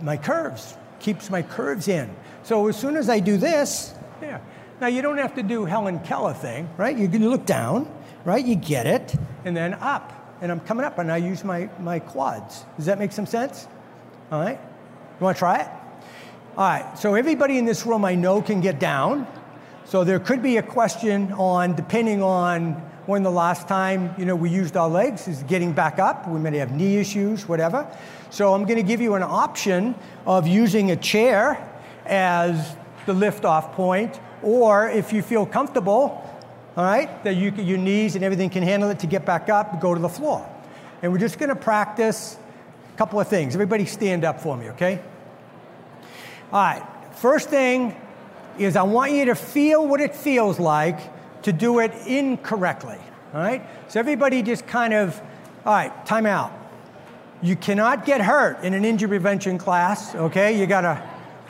[0.00, 2.14] My curves, keeps my curves in.
[2.42, 4.40] So as soon as I do this, yeah.
[4.80, 6.96] Now you don't have to do Helen Keller thing, right?
[6.96, 7.90] You can look down,
[8.24, 8.44] right?
[8.44, 10.12] You get it, and then up.
[10.40, 12.64] And I'm coming up and I use my, my quads.
[12.76, 13.68] Does that make some sense?
[14.30, 14.58] All right?
[14.58, 15.68] You want to try it?
[16.56, 19.26] All right, so everybody in this room I know can get down.
[19.86, 24.36] So there could be a question on, depending on when the last time you know
[24.36, 26.28] we used our legs is getting back up.
[26.28, 27.86] We may have knee issues, whatever.
[28.30, 29.94] So I'm going to give you an option
[30.26, 31.70] of using a chair
[32.06, 36.20] as the lift-off point, or if you feel comfortable,
[36.76, 39.80] all right, that you, your knees and everything can handle it to get back up,
[39.80, 40.48] go to the floor.
[41.02, 42.36] And we're just going to practice
[42.92, 43.54] a couple of things.
[43.54, 45.00] Everybody stand up for me, okay?
[46.52, 46.82] All right.
[47.16, 47.94] First thing
[48.58, 50.98] is I want you to feel what it feels like
[51.44, 52.98] to do it incorrectly.
[53.32, 53.66] All right?
[53.88, 55.18] So everybody just kind of,
[55.64, 56.52] all right, time out.
[57.42, 60.58] You cannot get hurt in an injury prevention class, okay?
[60.58, 61.02] You gotta,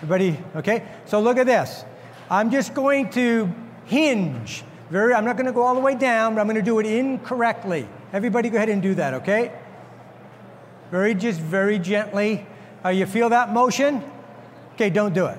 [0.05, 0.87] Everybody, okay?
[1.07, 1.83] So look at this.
[2.31, 3.51] I'm just going to
[3.87, 4.63] hinge.
[4.91, 7.89] Very, I'm not to go all the way down, but I'm to do it incorrectly.
[8.13, 9.51] Everybody go ahead and do that, okay?
[10.91, 12.47] Very, just very gently.
[12.85, 14.03] Uh, you feel that motion?
[14.75, 15.39] Okay, don't do it.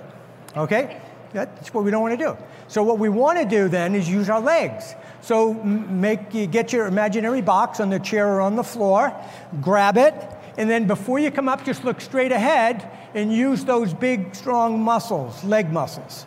[0.58, 1.00] Okay?
[1.32, 2.38] That's what we don't want to do.
[2.68, 4.96] So what we want to do then is use our legs.
[5.22, 9.14] So make you get your imaginary box on the chair or on the floor,
[9.62, 10.14] grab it,
[10.58, 14.80] and then before you come up, just look straight ahead and use those big, strong
[14.80, 16.26] muscles, leg muscles.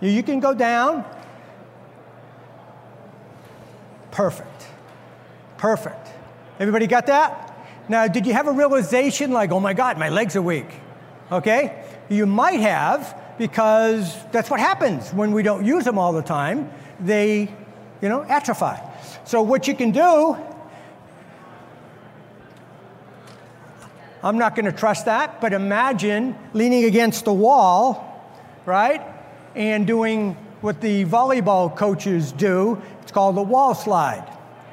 [0.00, 1.04] You can go down.
[4.10, 4.66] Perfect.
[5.56, 6.08] Perfect.
[6.58, 7.46] Everybody got that?
[7.88, 10.68] Now, did you have a realization like, oh my God, my legs are weak?
[11.30, 11.84] Okay?
[12.08, 16.70] You might have because that's what happens when we don't use them all the time.
[17.00, 17.48] They,
[18.02, 18.78] you know, atrophy.
[19.24, 20.36] So what you can do,
[24.22, 28.30] I'm not going to trust that, but imagine leaning against the wall,
[28.66, 29.00] right?
[29.54, 32.78] And doing what the volleyball coaches do.
[33.00, 34.30] It's called the wall slide.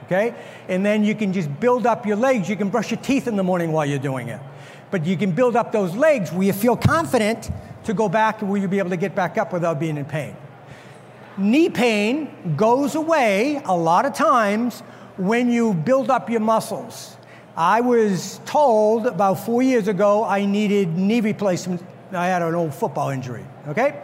[0.08, 0.36] Okay?
[0.68, 2.50] And then you can just build up your legs.
[2.50, 4.42] You can brush your teeth in the morning while you're doing it.
[4.92, 7.50] But you can build up those legs where you feel confident
[7.88, 10.06] to go back and where you'll be able to get back up without being in
[10.06, 10.36] pain.
[11.38, 14.82] Knee pain goes away a lot of times
[15.16, 17.16] when you build up your muscles.
[17.56, 21.82] I was told about four years ago I needed knee replacement.
[22.12, 24.02] I had an old football injury, okay?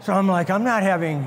[0.00, 1.26] So I'm like, I'm not having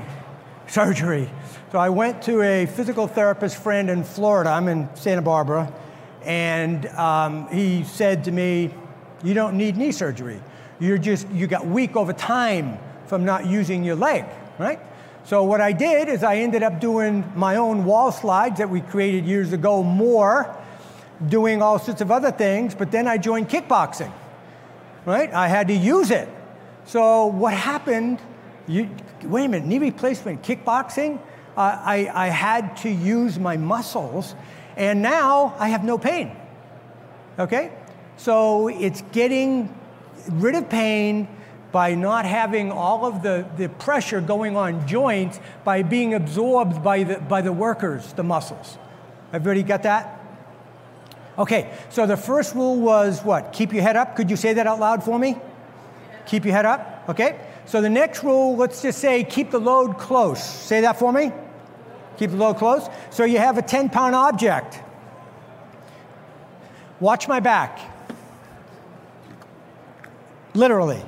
[0.66, 1.30] surgery.
[1.70, 4.50] So I went to a physical therapist friend in Florida.
[4.50, 5.72] I'm in Santa Barbara.
[6.24, 8.74] And um, he said to me,
[9.22, 10.40] You don't need knee surgery.
[10.82, 14.24] You're just, you got weak over time from not using your leg,
[14.58, 14.80] right?
[15.22, 18.80] So what I did is I ended up doing my own wall slides that we
[18.80, 20.52] created years ago more,
[21.28, 24.10] doing all sorts of other things, but then I joined kickboxing,
[25.06, 25.32] right?
[25.32, 26.28] I had to use it.
[26.84, 28.18] So what happened,
[28.66, 28.90] you,
[29.22, 31.20] wait a minute, knee replacement, kickboxing,
[31.56, 34.34] uh, I, I had to use my muscles,
[34.76, 36.36] and now I have no pain,
[37.38, 37.70] okay?
[38.16, 39.72] So it's getting
[40.30, 41.28] rid of pain
[41.72, 47.02] by not having all of the, the pressure going on joints by being absorbed by
[47.02, 48.76] the, by the workers, the muscles.
[49.32, 50.20] Everybody got that?
[51.38, 53.54] Okay, so the first rule was what?
[53.54, 54.16] Keep your head up.
[54.16, 55.38] Could you say that out loud for me?
[56.26, 57.04] Keep your head up.
[57.08, 60.44] Okay, so the next rule, let's just say keep the load close.
[60.44, 61.32] Say that for me.
[62.18, 62.86] Keep the load close.
[63.10, 64.78] So you have a 10 pound object.
[67.00, 67.91] Watch my back
[70.54, 71.02] literally.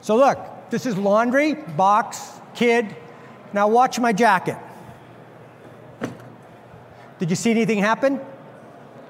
[0.00, 0.38] So look,
[0.70, 2.94] this is laundry, box, kid.
[3.52, 4.56] Now watch my jacket.
[7.18, 8.20] Did you see anything happen?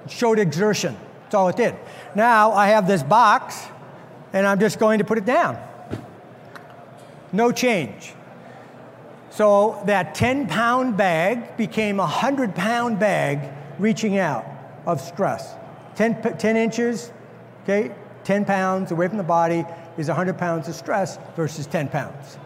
[0.04, 0.96] It showed exertion.
[1.22, 1.74] That's all it did.
[2.14, 3.66] Now I have this box,
[4.32, 5.56] and I'm just going to put it down.
[7.32, 8.12] No change.
[9.30, 14.44] So that 10 pound bag became a 100 pound bag reaching out
[14.84, 15.54] of stress.
[15.94, 17.10] 10, 10 inches,
[17.62, 17.94] okay,
[18.24, 19.64] 10 pounds away from the body
[19.98, 22.38] is 100 pounds of stress versus 10 pounds.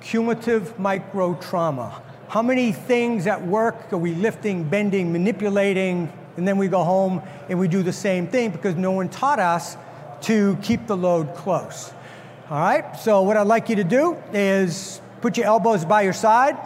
[0.00, 2.02] Cumulative micro trauma.
[2.28, 7.22] How many things at work are we lifting, bending, manipulating, and then we go home
[7.48, 9.76] and we do the same thing because no one taught us
[10.22, 11.92] to keep the load close.
[12.48, 16.12] All right, so what I'd like you to do is put your elbows by your
[16.12, 16.56] side,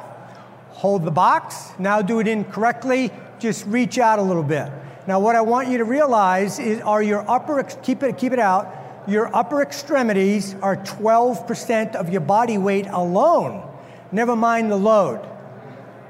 [0.70, 1.70] hold the box.
[1.78, 4.70] Now do it incorrectly, just reach out a little bit.
[5.06, 8.38] Now, what I want you to realize is are your upper, keep it, keep it
[8.38, 8.72] out,
[9.06, 13.62] your upper extremities are 12% of your body weight alone.
[14.10, 15.24] Never mind the load.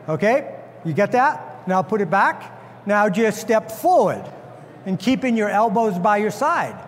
[0.09, 0.54] Okay?
[0.85, 1.68] You get that?
[1.68, 2.52] Now put it back.
[2.87, 4.24] Now just step forward
[4.87, 6.82] and keeping your elbows by your side.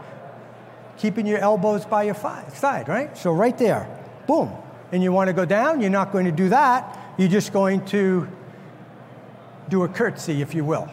[0.97, 3.17] Keeping your elbows by your side, right?
[3.17, 3.87] So right there,
[4.27, 4.51] boom.
[4.93, 6.99] And you want to go down, you're not going to do that.
[7.19, 8.27] You're just going to
[9.69, 10.89] do a curtsy, if you will.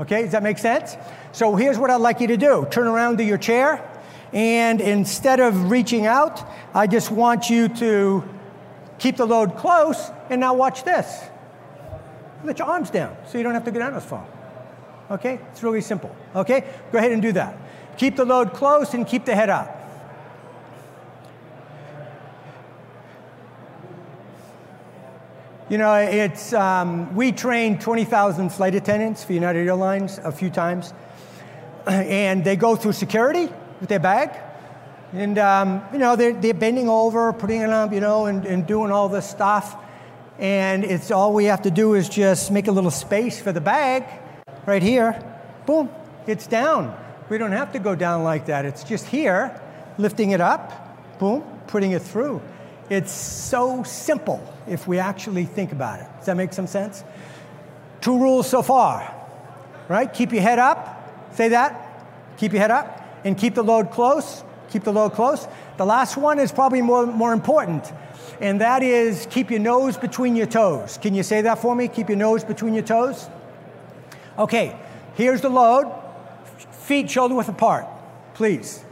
[0.00, 0.96] Okay, does that make sense?
[1.32, 3.88] So here's what I'd like you to do turn around to your chair,
[4.32, 8.24] and instead of reaching out, I just want you to
[8.98, 11.22] keep the load close, and now watch this.
[12.44, 14.26] Let your arms down so you don't have to go down as far.
[15.10, 16.14] Okay, it's really simple.
[16.34, 17.56] Okay, go ahead and do that.
[17.96, 19.75] Keep the load close and keep the head up.
[25.68, 30.94] You know, it's, um, we trained 20,000 flight attendants for United Airlines a few times,
[31.88, 33.48] and they go through security
[33.80, 34.30] with their bag.
[35.12, 38.64] And, um, you know, they're, they're bending over, putting it up, you know, and, and
[38.64, 39.76] doing all this stuff.
[40.38, 43.60] And it's all we have to do is just make a little space for the
[43.60, 44.04] bag
[44.66, 45.20] right here.
[45.66, 45.90] Boom,
[46.28, 46.96] it's down.
[47.28, 48.66] We don't have to go down like that.
[48.66, 49.60] It's just here.
[49.98, 52.40] lifting it up, boom, putting it through.
[52.88, 56.06] It's so simple if we actually think about it.
[56.18, 57.04] Does that make some sense?
[58.00, 59.12] Two rules so far,
[59.88, 60.12] right?
[60.12, 61.34] Keep your head up.
[61.34, 61.82] Say that.
[62.36, 64.44] Keep your head up and keep the load close.
[64.70, 65.46] Keep the load close.
[65.76, 67.92] The last one is probably more, more important,
[68.40, 70.98] and that is keep your nose between your toes.
[70.98, 71.88] Can you say that for me?
[71.88, 73.28] Keep your nose between your toes.
[74.38, 74.78] Okay,
[75.14, 75.92] here's the load.
[76.70, 77.86] Feet shoulder width apart,
[78.34, 78.84] please.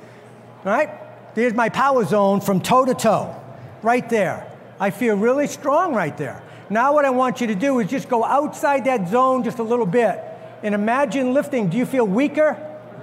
[0.64, 0.90] All right?
[1.34, 3.34] There's my power zone from toe to toe,
[3.84, 4.50] right there.
[4.80, 6.42] I feel really strong right there.
[6.70, 9.62] Now, what I want you to do is just go outside that zone just a
[9.62, 10.18] little bit
[10.62, 11.68] and imagine lifting.
[11.68, 12.56] Do you feel weaker?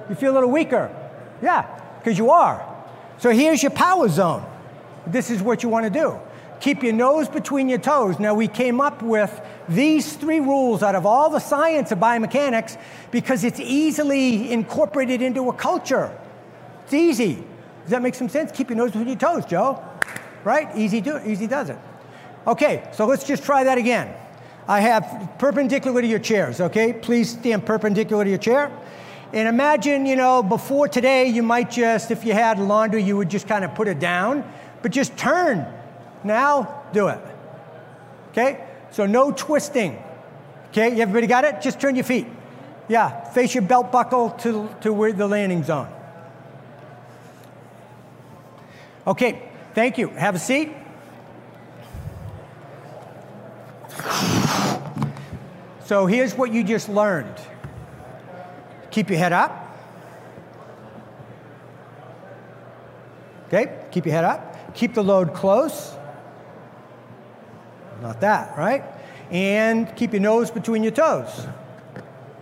[0.09, 0.93] You feel a little weaker?
[1.41, 1.67] Yeah,
[1.99, 2.67] because you are.
[3.19, 4.45] So here's your power zone.
[5.05, 6.19] This is what you want to do.
[6.59, 8.19] Keep your nose between your toes.
[8.19, 12.79] Now, we came up with these three rules out of all the science of biomechanics
[13.11, 16.15] because it's easily incorporated into a culture.
[16.85, 17.43] It's easy.
[17.83, 18.51] Does that make some sense?
[18.51, 19.83] Keep your nose between your toes, Joe.
[20.43, 20.69] Right?
[20.75, 21.77] Easy, do, easy does it.
[22.47, 24.13] Okay, so let's just try that again.
[24.67, 26.93] I have perpendicular to your chairs, okay?
[26.93, 28.71] Please stand perpendicular to your chair.
[29.33, 33.29] And imagine, you know, before today, you might just, if you had laundry, you would
[33.29, 34.43] just kind of put it down,
[34.81, 35.65] but just turn.
[36.23, 37.19] Now, do it.
[38.31, 38.65] Okay?
[38.91, 40.01] So no twisting.
[40.69, 41.61] Okay, everybody got it?
[41.61, 42.27] Just turn your feet.
[42.87, 45.87] Yeah, face your belt buckle to, to where the landing zone.
[49.07, 50.09] Okay, thank you.
[50.09, 50.71] Have a seat.
[55.85, 57.35] So here's what you just learned.
[58.91, 59.57] Keep your head up.
[63.47, 64.73] Okay, keep your head up.
[64.73, 65.93] Keep the load close.
[68.01, 68.83] Not that, right?
[69.29, 71.47] And keep your nose between your toes.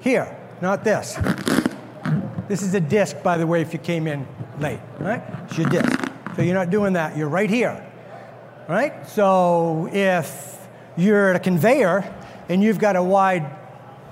[0.02, 1.18] Here, not this.
[2.48, 4.28] This is a disc, by the way, if you came in
[4.60, 5.24] late, right?
[5.46, 5.99] It's your disc.
[6.40, 7.18] So you're not doing that.
[7.18, 7.86] You're right here,
[8.70, 9.06] right?
[9.10, 10.58] So if
[10.96, 12.10] you're at a conveyor
[12.48, 13.46] and you've got a wide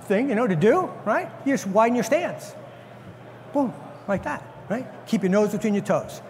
[0.07, 1.31] thing, you know, to do, right?
[1.45, 2.53] You just widen your stance.
[3.53, 3.73] Boom,
[4.09, 4.85] like that, right?
[5.07, 6.21] Keep your nose between your toes.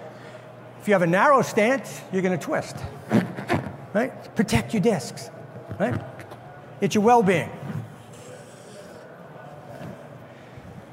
[0.79, 2.75] If you have a narrow stance, you're going to twist,
[3.95, 4.35] right?
[4.35, 5.31] Protect your discs,
[5.79, 5.99] right?
[6.79, 7.49] It's your well being.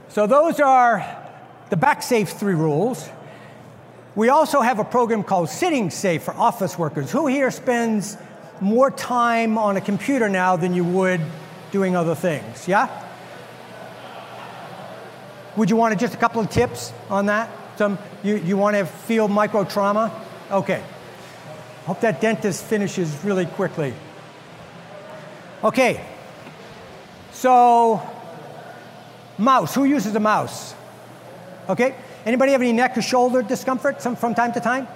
[0.09, 1.05] So, those are
[1.69, 3.11] the back safe three rules.
[4.17, 7.11] We also have a program called Sitting Safe for office workers.
[7.11, 8.17] Who here spends
[8.61, 11.21] more time on a computer now than you would
[11.73, 12.69] doing other things?
[12.69, 12.89] Yeah?
[15.57, 17.51] Would you want just a couple of tips on that?
[17.77, 20.13] Some you, you want to feel micro trauma?
[20.49, 20.83] Okay.
[21.87, 23.95] Hope that dentist finishes really quickly.
[25.65, 26.05] Okay.
[27.33, 28.01] So,
[29.39, 29.75] mouse.
[29.75, 30.75] Who uses a mouse?
[31.69, 31.97] Okay.
[32.27, 34.89] Anybody have any neck or shoulder discomfort from time to time?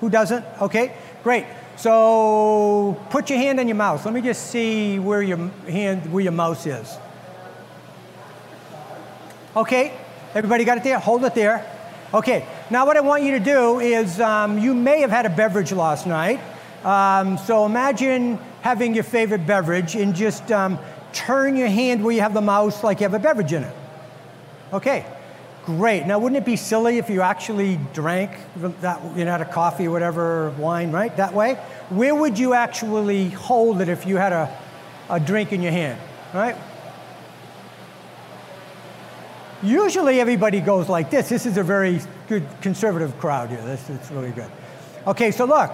[0.00, 0.44] Who doesn't?
[0.60, 0.94] Okay.
[1.22, 1.46] Great.
[1.76, 4.04] So put your hand on your mouse.
[4.04, 6.98] Let me just see where your hand, where your mouse is.
[9.56, 9.92] Okay,
[10.34, 10.98] everybody got it there?
[10.98, 11.64] Hold it there.
[12.12, 15.30] Okay, now what I want you to do is um, you may have had a
[15.30, 16.40] beverage last night.
[16.84, 20.78] Um, so imagine having your favorite beverage and just um,
[21.12, 23.74] turn your hand where you have the mouse like you have a beverage in it.
[24.72, 25.06] Okay,
[25.68, 26.06] Great.
[26.06, 28.30] Now, wouldn't it be silly if you actually drank
[28.80, 31.14] that, you know, had a coffee or whatever, wine, right?
[31.18, 31.56] That way?
[31.90, 34.58] Where would you actually hold it if you had a,
[35.10, 36.00] a drink in your hand,
[36.32, 36.56] right?
[39.62, 41.28] Usually everybody goes like this.
[41.28, 43.60] This is a very good conservative crowd here.
[43.60, 44.50] This is really good.
[45.06, 45.70] Okay, so look,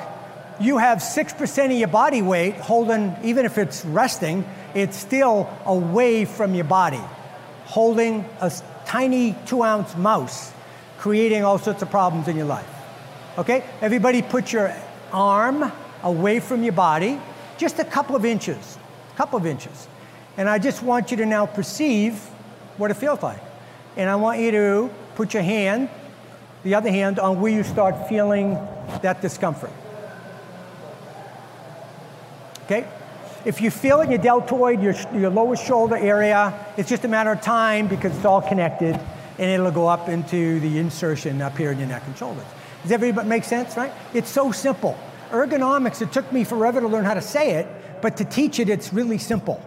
[0.59, 6.25] you have 6% of your body weight holding, even if it's resting, it's still away
[6.25, 7.01] from your body,
[7.67, 8.51] holding a
[8.87, 10.53] tiny two ounce mouse
[10.99, 12.69] creating all sorts of problems in your life.
[13.37, 13.65] Okay?
[13.81, 14.75] Everybody put your
[15.13, 15.71] arm
[16.03, 17.21] away from your body,
[17.59, 18.79] just a couple of inches,
[19.13, 19.89] a couple of inches.
[20.37, 22.15] And I just want you to now perceive
[22.79, 23.41] what it feels like.
[23.97, 25.89] And I want you to put your hand,
[26.63, 28.55] the other hand, on where you start feeling
[29.03, 29.73] that discomfort.
[32.65, 32.87] Okay?
[33.45, 37.09] If you feel it in your deltoid, your, your lower shoulder area, it's just a
[37.09, 38.99] matter of time because it's all connected
[39.39, 42.47] and it'll go up into the insertion up here in your neck and shoulders.
[42.83, 43.93] Does everybody make sense, right?
[44.15, 44.99] It's so simple.
[45.31, 47.67] Ergonomics, it took me forever to learn how to say it,
[48.01, 49.63] but to teach it, it's really simple.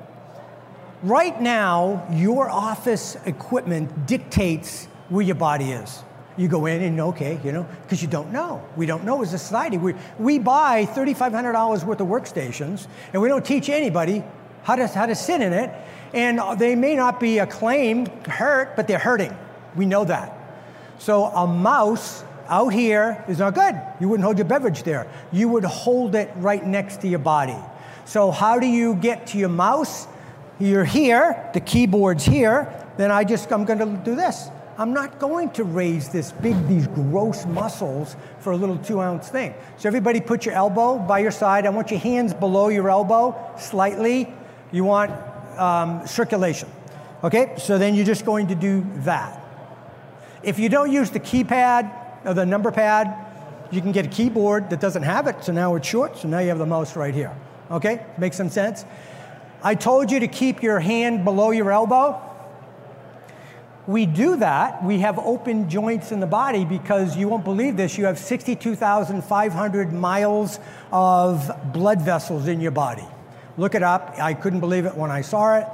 [1.03, 6.03] Right now, your office equipment dictates where your body is.
[6.37, 8.63] You go in and okay, you know, because you don't know.
[8.75, 9.77] We don't know as a society.
[9.77, 14.23] We, we buy $3,500 worth of workstations and we don't teach anybody
[14.63, 15.71] how to, how to sit in it.
[16.13, 19.35] And uh, they may not be acclaimed hurt, but they're hurting.
[19.75, 20.33] We know that.
[20.99, 23.79] So a mouse out here is not good.
[23.99, 25.07] You wouldn't hold your beverage there.
[25.31, 27.57] You would hold it right next to your body.
[28.05, 30.07] So, how do you get to your mouse?
[30.59, 34.49] You're here, the keyboard's here, then I just, I'm gonna do this.
[34.77, 39.27] I'm not going to raise this big, these gross muscles for a little two ounce
[39.27, 39.55] thing.
[39.77, 41.65] So, everybody put your elbow by your side.
[41.65, 44.31] I want your hands below your elbow slightly.
[44.71, 45.11] You want
[45.57, 46.69] um, circulation.
[47.23, 49.41] Okay, so then you're just going to do that.
[50.43, 53.25] If you don't use the keypad or the number pad,
[53.71, 56.39] you can get a keyboard that doesn't have it, so now it's short, so now
[56.39, 57.35] you have the mouse right here.
[57.71, 58.85] Okay, makes some sense?
[59.63, 62.21] I told you to keep your hand below your elbow.
[63.87, 64.83] We do that.
[64.83, 67.97] We have open joints in the body because you won't believe this.
[67.97, 70.59] You have 62,500 miles
[70.91, 73.05] of blood vessels in your body.
[73.55, 74.15] Look it up.
[74.19, 75.67] I couldn't believe it when I saw it.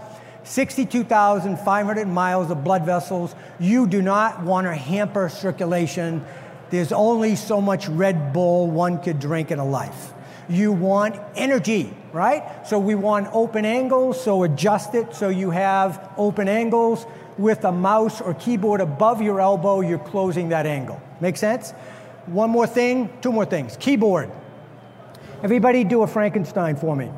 [0.44, 3.34] 62,500 miles of blood vessels.
[3.60, 6.24] You do not want to hamper circulation.
[6.70, 10.14] There's only so much Red Bull one could drink in a life.
[10.50, 12.68] You want energy, right?
[12.68, 17.06] So we want open angles, so adjust it so you have open angles.
[17.38, 21.02] With a mouse or keyboard above your elbow, you're closing that angle.
[21.20, 21.72] Make sense?
[22.26, 23.76] One more thing, two more things.
[23.78, 24.32] Keyboard.
[25.42, 27.10] Everybody do a Frankenstein for me.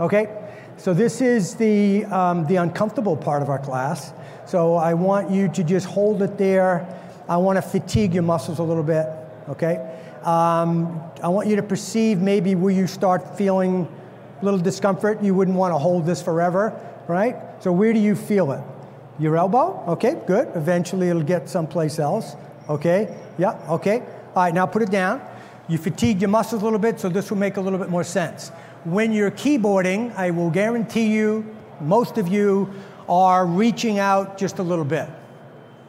[0.00, 0.28] Okay?
[0.76, 4.12] So this is the, um, the uncomfortable part of our class.
[4.46, 6.86] So I want you to just hold it there.
[7.28, 9.06] I want to fatigue your muscles a little bit,
[9.48, 9.76] okay?
[10.22, 13.88] Um, I want you to perceive maybe where you start feeling
[14.40, 15.22] a little discomfort.
[15.22, 16.78] You wouldn't want to hold this forever,
[17.08, 17.36] right?
[17.60, 18.62] So where do you feel it?
[19.18, 19.82] Your elbow?
[19.88, 20.48] Okay, good.
[20.54, 22.36] Eventually it'll get someplace else.
[22.68, 24.00] Okay, yeah, okay.
[24.34, 25.22] All right, now put it down.
[25.68, 28.04] You fatigue your muscles a little bit, so this will make a little bit more
[28.04, 28.52] sense
[28.86, 31.44] when you're keyboarding, I will guarantee you,
[31.80, 32.72] most of you
[33.08, 35.08] are reaching out just a little bit.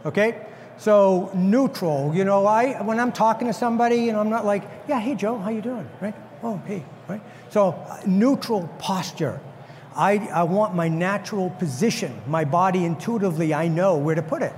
[0.03, 0.47] Okay?
[0.77, 4.63] So neutral, you know, I when I'm talking to somebody, you know, I'm not like,
[4.87, 5.87] yeah, hey Joe, how you doing?
[6.01, 6.15] Right?
[6.43, 7.21] Oh, hey, right?
[7.49, 7.75] So
[8.05, 9.39] neutral posture.
[9.97, 12.21] I, I want my natural position.
[12.27, 14.53] My body intuitively, I know where to put it.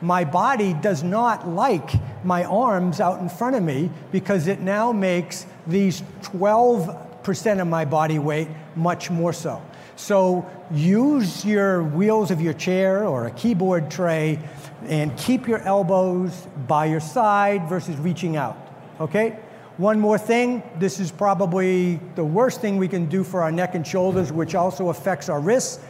[0.00, 1.90] My body does not like
[2.24, 7.66] my arms out in front of me because it now makes these 12 percent of
[7.66, 9.60] my body weight, much more so.
[9.96, 14.38] So use your wheels of your chair or a keyboard tray
[14.86, 18.56] and keep your elbows by your side versus reaching out.
[19.00, 19.38] Okay?
[19.76, 23.74] One more thing, this is probably the worst thing we can do for our neck
[23.74, 25.80] and shoulders, which also affects our wrists,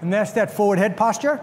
[0.00, 1.40] and that's that forward head posture.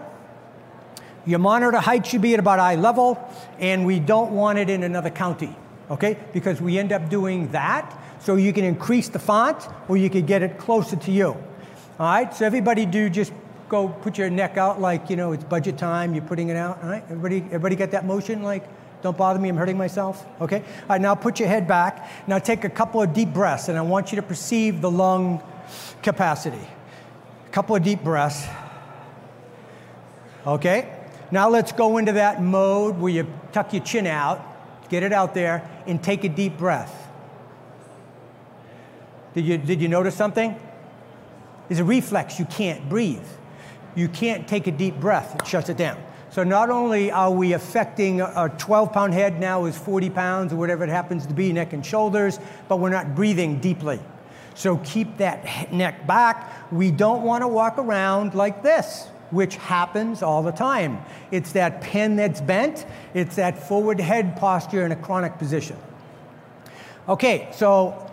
[1.24, 3.18] Your monitor height should be at about eye level,
[3.58, 5.56] and we don't want it in another county,
[5.90, 6.18] okay?
[6.34, 10.26] Because we end up doing that, so you can increase the font or you can
[10.26, 11.28] get it closer to you.
[11.28, 13.32] All right, so everybody do just
[13.70, 16.82] go put your neck out like, you know, it's budget time, you're putting it out,
[16.82, 17.02] all right?
[17.04, 18.68] Everybody, everybody get that motion like,
[19.02, 20.58] don't bother me, I'm hurting myself, okay?
[20.58, 22.10] All right, now put your head back.
[22.26, 25.42] Now take a couple of deep breaths and I want you to perceive the lung
[26.02, 26.66] capacity.
[27.46, 28.46] A couple of deep breaths.
[30.46, 30.94] Okay,
[31.30, 35.34] now let's go into that mode where you tuck your chin out, get it out
[35.34, 37.08] there, and take a deep breath.
[39.34, 40.58] Did you, did you notice something?
[41.68, 43.26] There's a reflex, you can't breathe.
[43.94, 46.02] You can't take a deep breath, it shuts it down.
[46.30, 50.56] So not only are we affecting a 12 pound head now is 40 pounds or
[50.56, 53.98] whatever it happens to be, neck and shoulders, but we're not breathing deeply.
[54.54, 56.70] So keep that neck back.
[56.70, 61.02] We don't want to walk around like this, which happens all the time.
[61.32, 65.76] It's that pen that's bent, it's that forward head posture in a chronic position.
[67.08, 68.08] Okay, so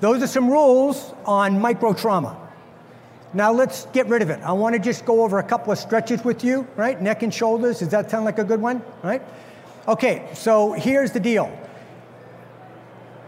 [0.00, 2.45] those are some rules on micro trauma.
[3.36, 4.40] Now let's get rid of it.
[4.40, 6.98] I want to just go over a couple of stretches with you, right?
[7.02, 7.80] Neck and shoulders.
[7.80, 8.82] Does that sound like a good one?
[9.02, 9.20] Right?
[9.86, 11.54] Okay, so here's the deal.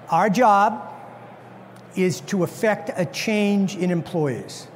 [0.09, 0.95] Our job
[1.95, 4.67] is to affect a change in employees,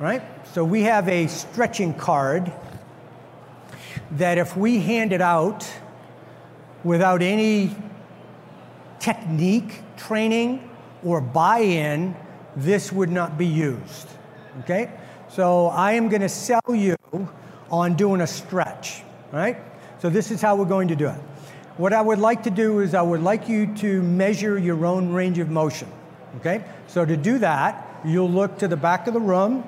[0.00, 0.22] right?
[0.54, 2.50] So we have a stretching card
[4.12, 5.70] that if we hand it out
[6.82, 7.76] without any
[9.00, 10.70] technique training
[11.04, 12.16] or buy in,
[12.56, 14.08] this would not be used.
[14.60, 14.90] Okay?
[15.28, 16.96] So I am going to sell you
[17.70, 19.56] on doing a stretch, right?
[19.98, 21.18] So this is how we're going to do it.
[21.78, 25.10] What I would like to do is I would like you to measure your own
[25.12, 25.90] range of motion.
[26.36, 26.64] Okay?
[26.86, 29.64] So to do that, you'll look to the back of the room,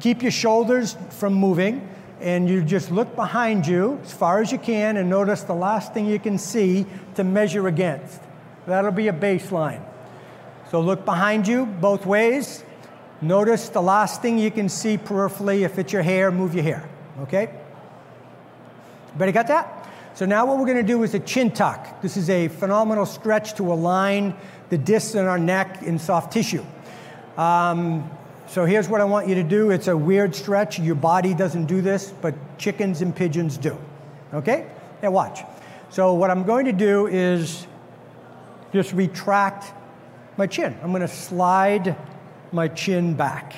[0.00, 1.88] keep your shoulders from moving,
[2.20, 5.92] and you just look behind you as far as you can and notice the last
[5.92, 8.20] thing you can see to measure against.
[8.66, 9.82] That'll be a baseline.
[10.70, 12.62] So look behind you both ways.
[13.22, 15.60] Notice the last thing you can see peripherally.
[15.60, 16.88] If it's your hair, move your hair.
[17.20, 17.48] Okay?
[19.06, 19.88] Everybody got that?
[20.14, 22.02] So now what we're going to do is a chin tuck.
[22.02, 24.34] This is a phenomenal stretch to align
[24.70, 26.64] the discs in our neck in soft tissue.
[27.36, 28.10] Um,
[28.48, 29.70] so here's what I want you to do.
[29.70, 30.80] It's a weird stretch.
[30.80, 33.78] Your body doesn't do this, but chickens and pigeons do.
[34.34, 34.66] Okay?
[35.00, 35.40] Now watch.
[35.90, 37.68] So what I'm going to do is
[38.72, 39.72] just retract
[40.36, 40.76] my chin.
[40.82, 41.96] I'm going to slide
[42.52, 43.54] my chin back.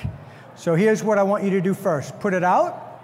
[0.55, 2.19] So here's what I want you to do first.
[2.19, 3.01] Put it out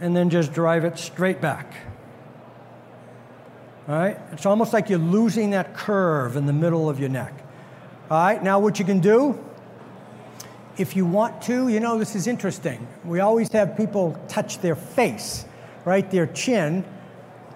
[0.00, 1.74] and then just drive it straight back.
[3.88, 4.18] All right?
[4.32, 7.32] It's almost like you're losing that curve in the middle of your neck.
[8.10, 8.42] All right?
[8.42, 9.42] Now what you can do
[10.76, 12.86] if you want to, you know, this is interesting.
[13.04, 15.44] We always have people touch their face,
[15.84, 16.08] right?
[16.08, 16.84] Their chin.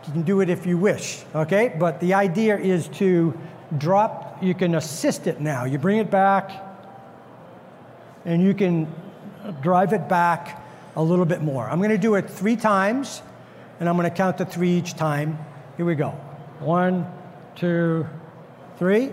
[0.06, 1.72] You can do it if you wish, okay?
[1.78, 3.38] But the idea is to
[3.78, 5.64] drop, you can assist it now.
[5.64, 6.50] You bring it back,
[8.24, 8.92] and you can
[9.60, 10.62] drive it back
[10.96, 11.68] a little bit more.
[11.68, 13.22] I'm gonna do it three times,
[13.80, 15.38] and I'm gonna count to three each time.
[15.76, 16.10] Here we go.
[16.60, 17.06] One,
[17.56, 18.06] two,
[18.78, 19.12] three.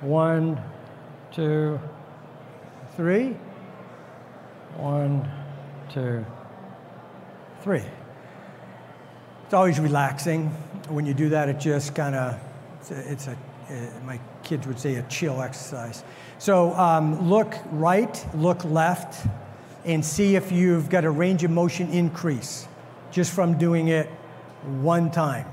[0.00, 0.60] One,
[1.32, 1.80] two,
[2.96, 3.36] three.
[4.76, 5.30] One,
[5.90, 6.26] two,
[7.62, 7.82] three.
[9.44, 10.48] It's always relaxing.
[10.88, 12.38] When you do that, it just kind of,
[12.80, 13.38] it's a, it's a
[13.70, 16.04] uh, my kids would say a chill exercise.
[16.38, 19.26] So um, look right, look left,
[19.84, 22.66] and see if you've got a range of motion increase
[23.10, 24.08] just from doing it
[24.80, 25.46] one time.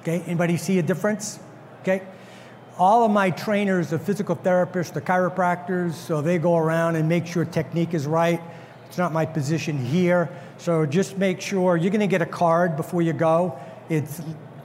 [0.00, 1.38] Okay, anybody see a difference?
[1.82, 2.02] Okay,
[2.78, 7.26] all of my trainers the physical therapists, the chiropractors, so they go around and make
[7.26, 8.40] sure technique is right.
[8.88, 10.30] It's not my position here.
[10.56, 13.58] So just make sure you're going to get a card before you go.
[13.88, 14.04] It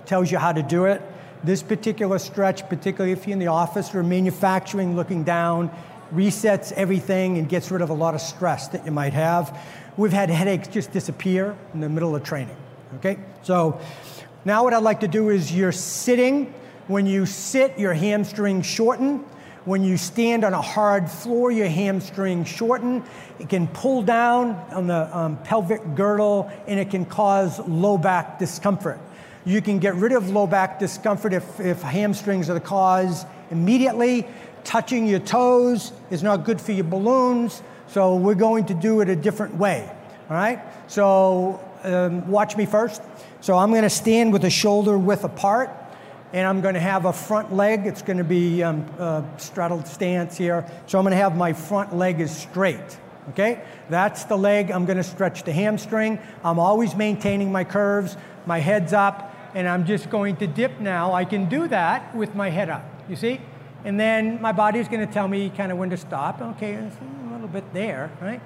[0.06, 1.02] tells you how to do it.
[1.44, 5.70] This particular stretch, particularly if you're in the office or manufacturing, looking down,
[6.14, 9.60] resets everything and gets rid of a lot of stress that you might have.
[9.98, 12.56] We've had headaches just disappear in the middle of training.
[12.96, 13.18] Okay?
[13.42, 13.80] So
[14.46, 16.54] now what I'd like to do is you're sitting
[16.88, 19.26] when you sit, your hamstrings shorten.
[19.66, 23.04] When you stand on a hard floor, your hamstrings shorten.
[23.40, 28.40] It can pull down on the um, pelvic girdle and it can cause low back
[28.40, 29.00] discomfort.
[29.46, 34.26] You can get rid of low back discomfort if, if hamstrings are the cause immediately.
[34.64, 39.10] Touching your toes is not good for your balloons, so we're going to do it
[39.10, 39.90] a different way.
[40.30, 40.62] All right?
[40.88, 43.02] So um, watch me first.
[43.42, 45.70] So I'm going to stand with a shoulder width apart
[46.32, 47.86] and I'm going to have a front leg.
[47.86, 50.66] It's going to be um, uh, straddled stance here.
[50.88, 52.98] So I'm going to have my front leg is straight.
[53.30, 53.64] Okay?
[53.90, 54.72] That's the leg.
[54.72, 56.20] I'm going to stretch the hamstring.
[56.44, 58.18] I'm always maintaining my curves.
[58.46, 59.33] My head's up.
[59.54, 61.14] And I'm just going to dip now.
[61.14, 62.86] I can do that with my head up.
[63.10, 63.40] You see?
[63.86, 66.42] And then my body is going to tell me kind of when to stop.
[66.42, 66.92] Okay, a
[67.32, 68.42] little bit there, right?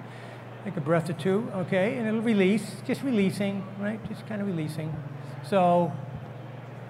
[0.66, 1.98] Take a breath or two, okay?
[1.98, 4.06] And it'll release, just releasing, right?
[4.10, 4.94] Just kind of releasing.
[5.48, 5.94] So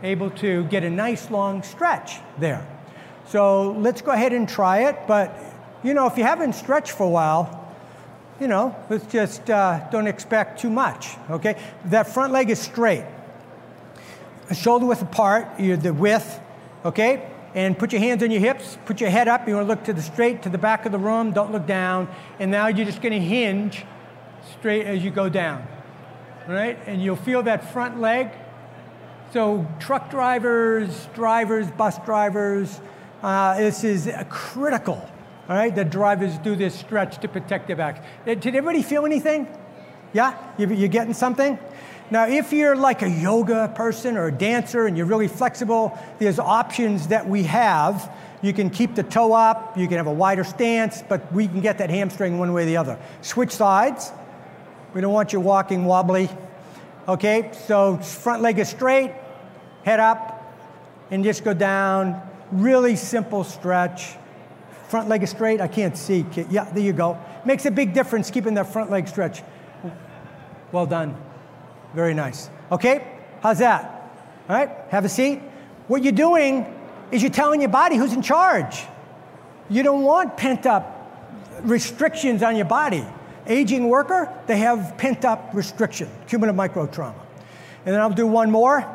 [0.01, 2.65] able to get a nice long stretch there.
[3.27, 4.95] So let's go ahead and try it.
[5.07, 5.37] But,
[5.83, 7.75] you know, if you haven't stretched for a while,
[8.39, 11.59] you know, let's just uh, don't expect too much, okay?
[11.85, 13.03] That front leg is straight.
[14.53, 16.39] Shoulder width apart, you're the width,
[16.85, 17.29] okay?
[17.53, 19.47] And put your hands on your hips, put your head up.
[19.47, 21.65] You want to look to the straight, to the back of the room, don't look
[21.65, 22.07] down.
[22.39, 23.85] And now you're just going to hinge
[24.59, 25.67] straight as you go down,
[26.47, 26.77] right?
[26.85, 28.29] And you'll feel that front leg
[29.33, 32.79] so truck drivers, drivers, bus drivers,
[33.21, 35.07] uh, this is critical,
[35.49, 37.99] all right, The drivers do this stretch to protect their backs.
[38.25, 39.47] Did everybody feel anything?
[40.13, 40.37] Yeah?
[40.57, 41.59] You're getting something?
[42.09, 46.39] Now, if you're like a yoga person or a dancer and you're really flexible, there's
[46.39, 48.09] options that we have.
[48.41, 51.59] You can keep the toe up, you can have a wider stance, but we can
[51.59, 52.97] get that hamstring one way or the other.
[53.21, 54.11] Switch sides.
[54.93, 56.29] We don't want you walking wobbly.
[57.09, 59.11] Okay, so front leg is straight,
[59.83, 60.55] head up,
[61.11, 62.21] and just go down.
[62.51, 64.15] Really simple stretch.
[64.87, 65.59] Front leg is straight.
[65.59, 66.25] I can't see.
[66.49, 67.17] Yeah, there you go.
[67.45, 69.43] Makes a big difference keeping that front leg stretch.
[70.71, 71.17] Well done.
[71.97, 72.51] Very nice.
[72.71, 73.05] Okay,
[73.41, 74.11] how's that?
[74.47, 75.41] All right, have a seat.
[75.87, 76.71] What you're doing
[77.11, 78.83] is you're telling your body who's in charge.
[79.67, 80.93] You don't want pent up
[81.63, 83.03] restrictions on your body
[83.47, 87.19] aging worker, they have pent up restriction, cumulative micro trauma.
[87.83, 88.85] And then I'll do one more.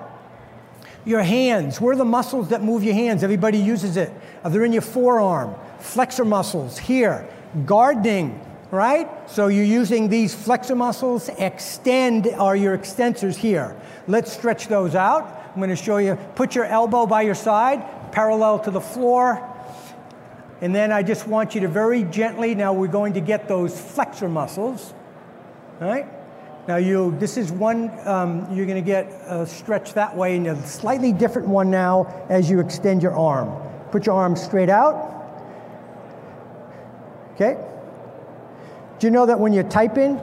[1.04, 3.24] Your hands, where are the muscles that move your hands?
[3.24, 4.12] Everybody uses it.
[4.44, 7.28] They're in your forearm, flexor muscles here,
[7.66, 8.40] gardening,
[8.72, 9.30] right?
[9.30, 13.76] So you're using these flexor muscles, extend are your extensors here.
[14.08, 15.24] Let's stretch those out.
[15.50, 16.16] I'm going to show you.
[16.34, 19.46] Put your elbow by your side, parallel to the floor.
[20.62, 23.78] And then I just want you to very gently, now we're going to get those
[23.78, 24.94] flexor muscles,
[25.78, 26.06] right?
[26.66, 30.66] Now you, this is one, um, you're gonna get a stretch that way and a
[30.66, 33.52] slightly different one now as you extend your arm.
[33.90, 35.10] Put your arm straight out.
[37.34, 37.58] Okay?
[39.02, 40.20] Do you know that when you're typing,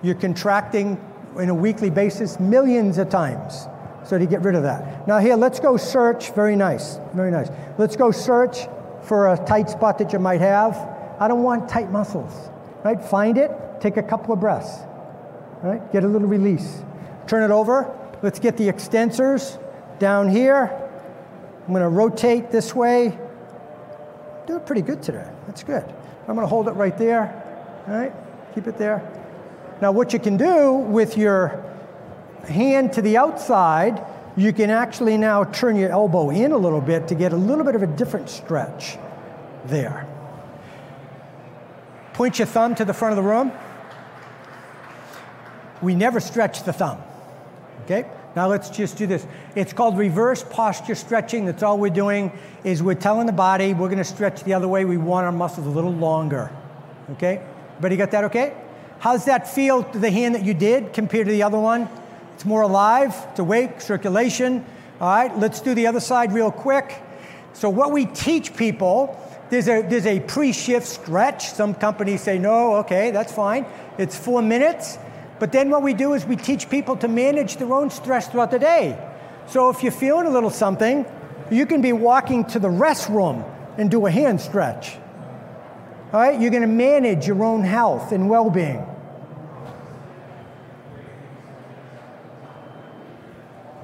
[0.00, 0.96] you're contracting
[1.34, 3.66] on a weekly basis millions of times?
[4.04, 5.08] So to get rid of that.
[5.08, 7.48] Now here, let's go search, very nice, very nice.
[7.78, 8.58] Let's go search
[9.02, 10.76] for a tight spot that you might have.
[11.18, 12.32] I don't want tight muscles,
[12.84, 13.02] right?
[13.02, 13.50] Find it,
[13.80, 14.70] take a couple of breaths.
[15.60, 15.92] Right?
[15.92, 16.84] Get a little release.
[17.26, 17.92] Turn it over.
[18.22, 19.60] Let's get the extensors
[19.98, 20.70] down here.
[21.66, 23.18] I'm going to rotate this way.
[24.46, 25.28] Doing pretty good today.
[25.48, 25.84] That's good.
[26.28, 27.41] I'm going to hold it right there.
[27.88, 28.12] All right?
[28.54, 29.02] Keep it there.
[29.80, 31.64] Now, what you can do with your
[32.48, 34.04] hand to the outside,
[34.36, 37.64] you can actually now turn your elbow in a little bit to get a little
[37.64, 38.96] bit of a different stretch
[39.66, 40.06] there.
[42.14, 43.52] Point your thumb to the front of the room
[45.82, 47.02] we never stretch the thumb.
[47.84, 48.08] Okay?
[48.34, 49.26] Now let's just do this.
[49.54, 51.44] It's called reverse posture stretching.
[51.44, 52.32] That's all we're doing
[52.64, 54.84] is we're telling the body we're going to stretch the other way.
[54.84, 56.50] We want our muscles a little longer.
[57.10, 57.42] Okay?
[57.82, 58.54] Everybody got that okay?
[59.00, 61.88] How's that feel to the hand that you did compared to the other one?
[62.34, 64.64] It's more alive, it's awake, circulation.
[65.00, 66.94] All right, let's do the other side real quick.
[67.54, 69.18] So what we teach people,
[69.50, 71.48] there's a, there's a pre-shift stretch.
[71.54, 73.66] Some companies say, no, okay, that's fine.
[73.98, 74.96] It's four minutes.
[75.40, 78.52] But then what we do is we teach people to manage their own stress throughout
[78.52, 78.96] the day.
[79.48, 81.04] So if you're feeling a little something,
[81.50, 83.44] you can be walking to the restroom
[83.76, 84.98] and do a hand stretch.
[86.12, 88.84] All right, you're going to manage your own health and well being.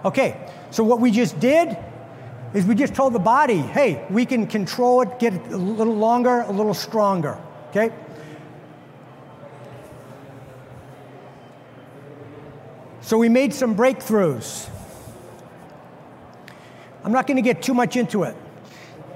[0.05, 1.77] Okay, so what we just did
[2.55, 5.97] is we just told the body, hey, we can control it, get it a little
[5.97, 7.39] longer, a little stronger.
[7.71, 7.93] Okay?
[13.01, 14.69] So we made some breakthroughs.
[17.05, 18.37] I'm not going to get too much into it,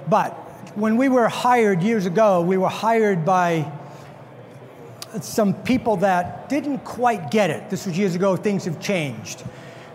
[0.09, 0.42] but
[0.75, 3.71] when we were hired years ago, we were hired by
[5.21, 7.69] some people that didn't quite get it.
[7.69, 9.43] This was years ago, things have changed.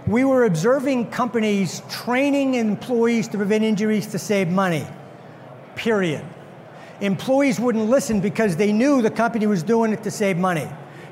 [0.06, 4.86] We were observing companies training employees to prevent injuries to save money,
[5.74, 6.24] period.
[7.00, 10.68] Employees wouldn't listen because they knew the company was doing it to save money,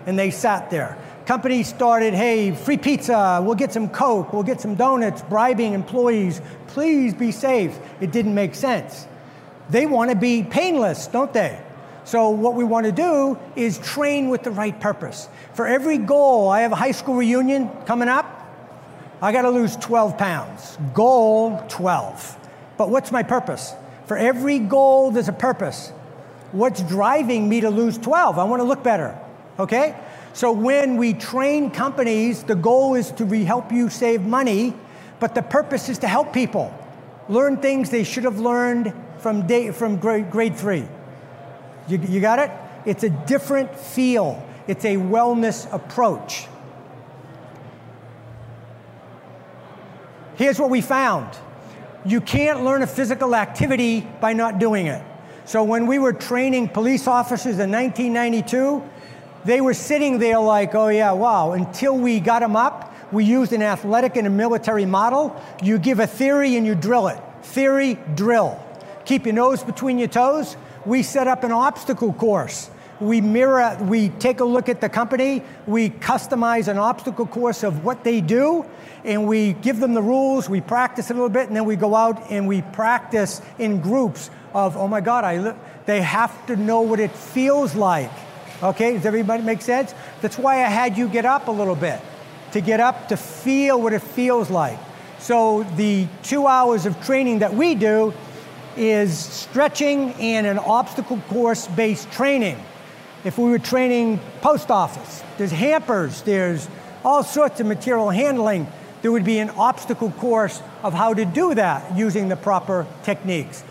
[0.06, 0.96] and they sat there.
[1.26, 6.40] Companies started, hey, free pizza, we'll get some Coke, we'll get some donuts, bribing employees,
[6.68, 7.76] please be safe.
[8.00, 9.08] It didn't make sense.
[9.70, 11.60] They want to be painless, don't they?
[12.04, 15.28] So, what we want to do is train with the right purpose.
[15.54, 18.36] For every goal, I have a high school reunion coming up,
[19.20, 20.76] I got to lose 12 pounds.
[20.92, 22.38] Goal 12.
[22.76, 23.72] But what's my purpose?
[24.06, 25.90] For every goal, there's a purpose.
[26.52, 28.38] What's driving me to lose 12?
[28.38, 29.18] I want to look better,
[29.58, 29.96] okay?
[30.34, 34.74] So when we train companies, the goal is to help you save money,
[35.18, 36.72] but the purpose is to help people
[37.28, 38.92] learn things they should have learned
[39.26, 40.86] from, day, from grade, grade three.
[41.88, 42.48] You, you got it?
[42.84, 44.40] It's a different feel.
[44.68, 46.46] It's a wellness approach.
[50.36, 51.36] Here's what we found.
[52.04, 55.04] You can't learn a physical activity by not doing it.
[55.44, 58.80] So when we were training police officers in 1992,
[59.44, 61.50] they were sitting there like, oh yeah, wow.
[61.50, 65.34] Until we got them up, we used an athletic and a military model.
[65.64, 67.20] You give a theory and you drill it.
[67.42, 68.62] Theory, drill.
[69.06, 70.56] Keep your nose between your toes.
[70.84, 72.70] We set up an obstacle course.
[73.00, 77.84] We mirror, we take a look at the company, we customize an obstacle course of
[77.84, 78.64] what they do,
[79.04, 81.94] and we give them the rules, we practice a little bit, and then we go
[81.94, 85.54] out and we practice in groups of, oh my God, I,
[85.84, 88.10] they have to know what it feels like
[88.62, 89.94] Okay, does everybody make sense?
[90.22, 92.00] That's why I had you get up a little bit,
[92.52, 94.78] to get up to feel what it feels like.
[95.18, 98.14] So the two hours of training that we do
[98.76, 102.58] is stretching and an obstacle course based training.
[103.24, 106.68] If we were training post office, there's hampers, there's
[107.04, 108.66] all sorts of material handling.
[109.02, 113.64] There would be an obstacle course of how to do that using the proper techniques.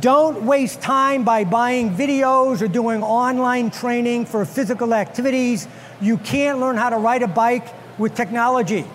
[0.00, 5.68] Don't waste time by buying videos or doing online training for physical activities.
[6.00, 7.66] You can't learn how to ride a bike
[7.98, 8.86] with technology.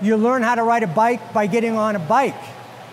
[0.00, 2.34] You learn how to ride a bike by getting on a bike.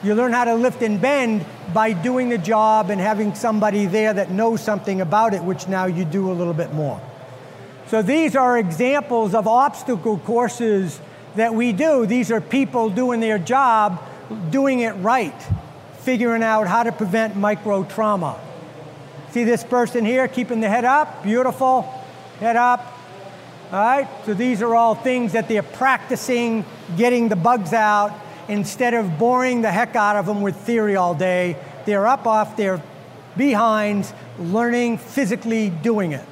[0.04, 4.14] You learn how to lift and bend by doing the job and having somebody there
[4.14, 7.01] that knows something about it, which now you do a little bit more.
[7.88, 10.99] So these are examples of obstacle courses
[11.36, 12.06] that we do.
[12.06, 14.01] These are people doing their job,
[14.51, 15.36] doing it right
[16.04, 18.39] figuring out how to prevent micro trauma.
[19.32, 21.24] See this person here keeping the head up?
[21.24, 21.84] Beautiful.
[22.39, 22.86] Head up.
[23.72, 26.64] All right, so these are all things that they're practicing
[26.95, 28.14] getting the bugs out
[28.48, 31.58] instead of boring the heck out of them with theory all day.
[31.86, 32.82] They're up off their
[33.38, 36.26] behinds, learning, physically doing it.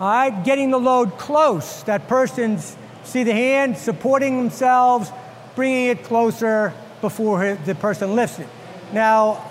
[0.00, 1.82] All right, getting the load close.
[1.84, 5.10] That person's, see the hand, supporting themselves,
[5.54, 8.48] bringing it closer before the person lifts it.
[8.92, 9.44] Now,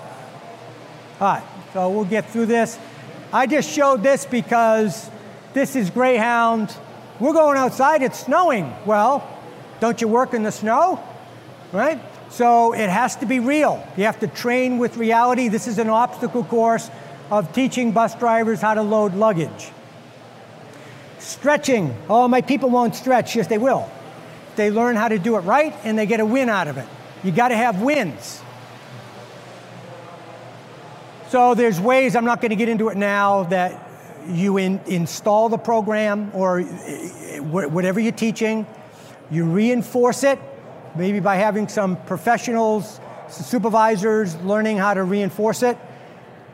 [1.19, 1.43] all right,
[1.73, 2.79] so we'll get through this.
[3.31, 5.09] I just showed this because
[5.53, 6.75] this is Greyhound.
[7.19, 8.73] We're going outside, it's snowing.
[8.85, 9.27] Well,
[9.79, 11.03] don't you work in the snow?
[11.71, 11.99] Right?
[12.31, 13.85] So it has to be real.
[13.97, 15.49] You have to train with reality.
[15.49, 16.89] This is an obstacle course
[17.29, 19.71] of teaching bus drivers how to load luggage.
[21.19, 21.95] Stretching.
[22.09, 23.35] Oh, my people won't stretch.
[23.35, 23.89] Yes, they will.
[24.55, 26.87] They learn how to do it right and they get a win out of it.
[27.23, 28.41] You got to have wins.
[31.29, 33.87] So there's ways, I'm not going to get into it now, that
[34.27, 38.65] you in, install the program or eh, whatever you're teaching,
[39.29, 40.39] you reinforce it,
[40.99, 45.77] maybe by having some professionals, supervisors learning how to reinforce it.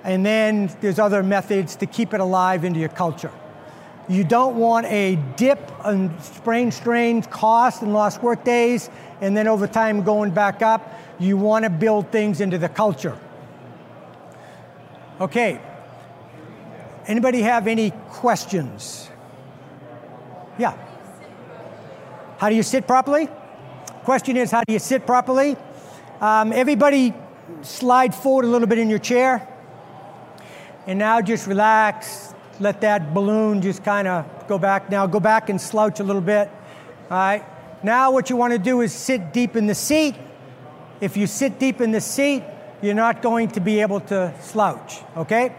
[0.04, 3.32] And then there's other methods to keep it alive into your culture.
[4.08, 8.90] You don't want a dip and sprain strain cost and lost work days,
[9.20, 10.94] and then over time going back up.
[11.18, 13.18] You want to build things into the culture.
[15.20, 15.60] Okay,
[17.08, 19.10] Anybody have any questions?
[20.58, 20.76] Yeah.
[22.38, 23.30] How do you sit properly?
[24.06, 25.58] Question is, how do you sit properly?
[26.22, 27.12] Um, everybody
[27.64, 29.48] slide forward a little bit in your chair.
[30.86, 32.32] And now just relax.
[32.60, 34.92] Let that balloon just kind of go back.
[34.92, 36.52] Now go back and slouch a little bit.
[37.10, 37.44] All right.
[37.84, 40.14] Now what you want to do is sit deep in the seat.
[41.02, 42.44] If you sit deep in the seat,
[42.84, 45.56] you're not going to be able to slouch, okay?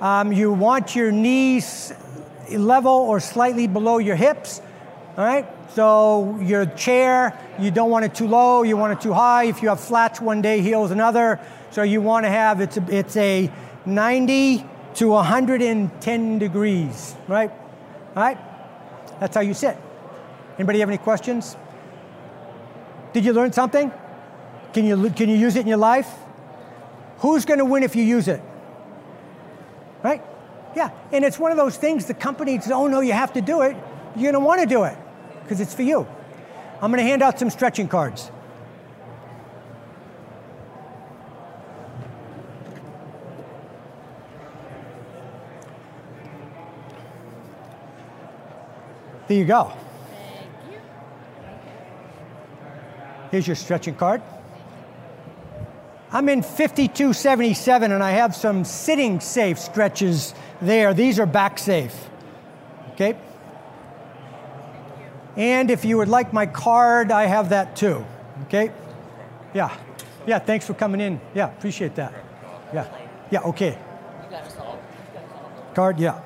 [0.00, 1.92] Um, you want your knees
[2.48, 4.62] level or slightly below your hips.
[5.16, 5.48] All right?
[5.74, 9.44] So your chair, you don't want it too low, you want it too high.
[9.44, 11.40] If you have flats one day, heels another.
[11.70, 13.50] So you want to have it's a, it's a
[13.86, 17.50] 90 to 110 degrees, right?
[17.50, 18.38] All right?
[19.20, 19.76] That's how you sit.
[20.56, 21.56] Anybody have any questions?
[23.12, 23.92] Did you learn something?
[24.72, 26.08] Can you, can you use it in your life?
[27.18, 28.40] Who's going to win if you use it?
[30.02, 30.22] right?
[30.76, 33.40] Yeah, and it's one of those things the company says, oh no, you have to
[33.40, 33.76] do it.
[34.14, 34.96] You're going to want to do it
[35.42, 36.06] because it's for you.
[36.80, 38.30] I'm going to hand out some stretching cards.
[49.26, 49.72] There you go.
[50.70, 50.78] You.
[53.30, 54.22] Here's your stretching card.
[56.10, 60.94] I'm in 5277 and I have some sitting safe stretches there.
[60.94, 62.08] These are back safe.
[62.92, 63.16] Okay?
[65.38, 68.04] And if you would like my card, I have that too.
[68.46, 68.72] Okay?
[69.54, 69.74] Yeah.
[70.26, 71.20] Yeah, thanks for coming in.
[71.32, 72.12] Yeah, appreciate that.
[72.74, 72.86] Yeah.
[73.30, 73.78] Yeah, okay.
[75.74, 76.20] Card, yeah.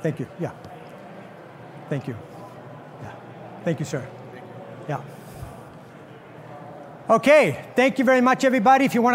[0.00, 0.28] Thank you.
[0.38, 0.52] Yeah.
[1.88, 2.16] Thank you.
[3.02, 3.12] Yeah.
[3.64, 4.06] Thank you, sir.
[4.88, 5.02] Yeah.
[7.10, 8.84] Okay, thank you very much, everybody.
[8.84, 9.14] If you want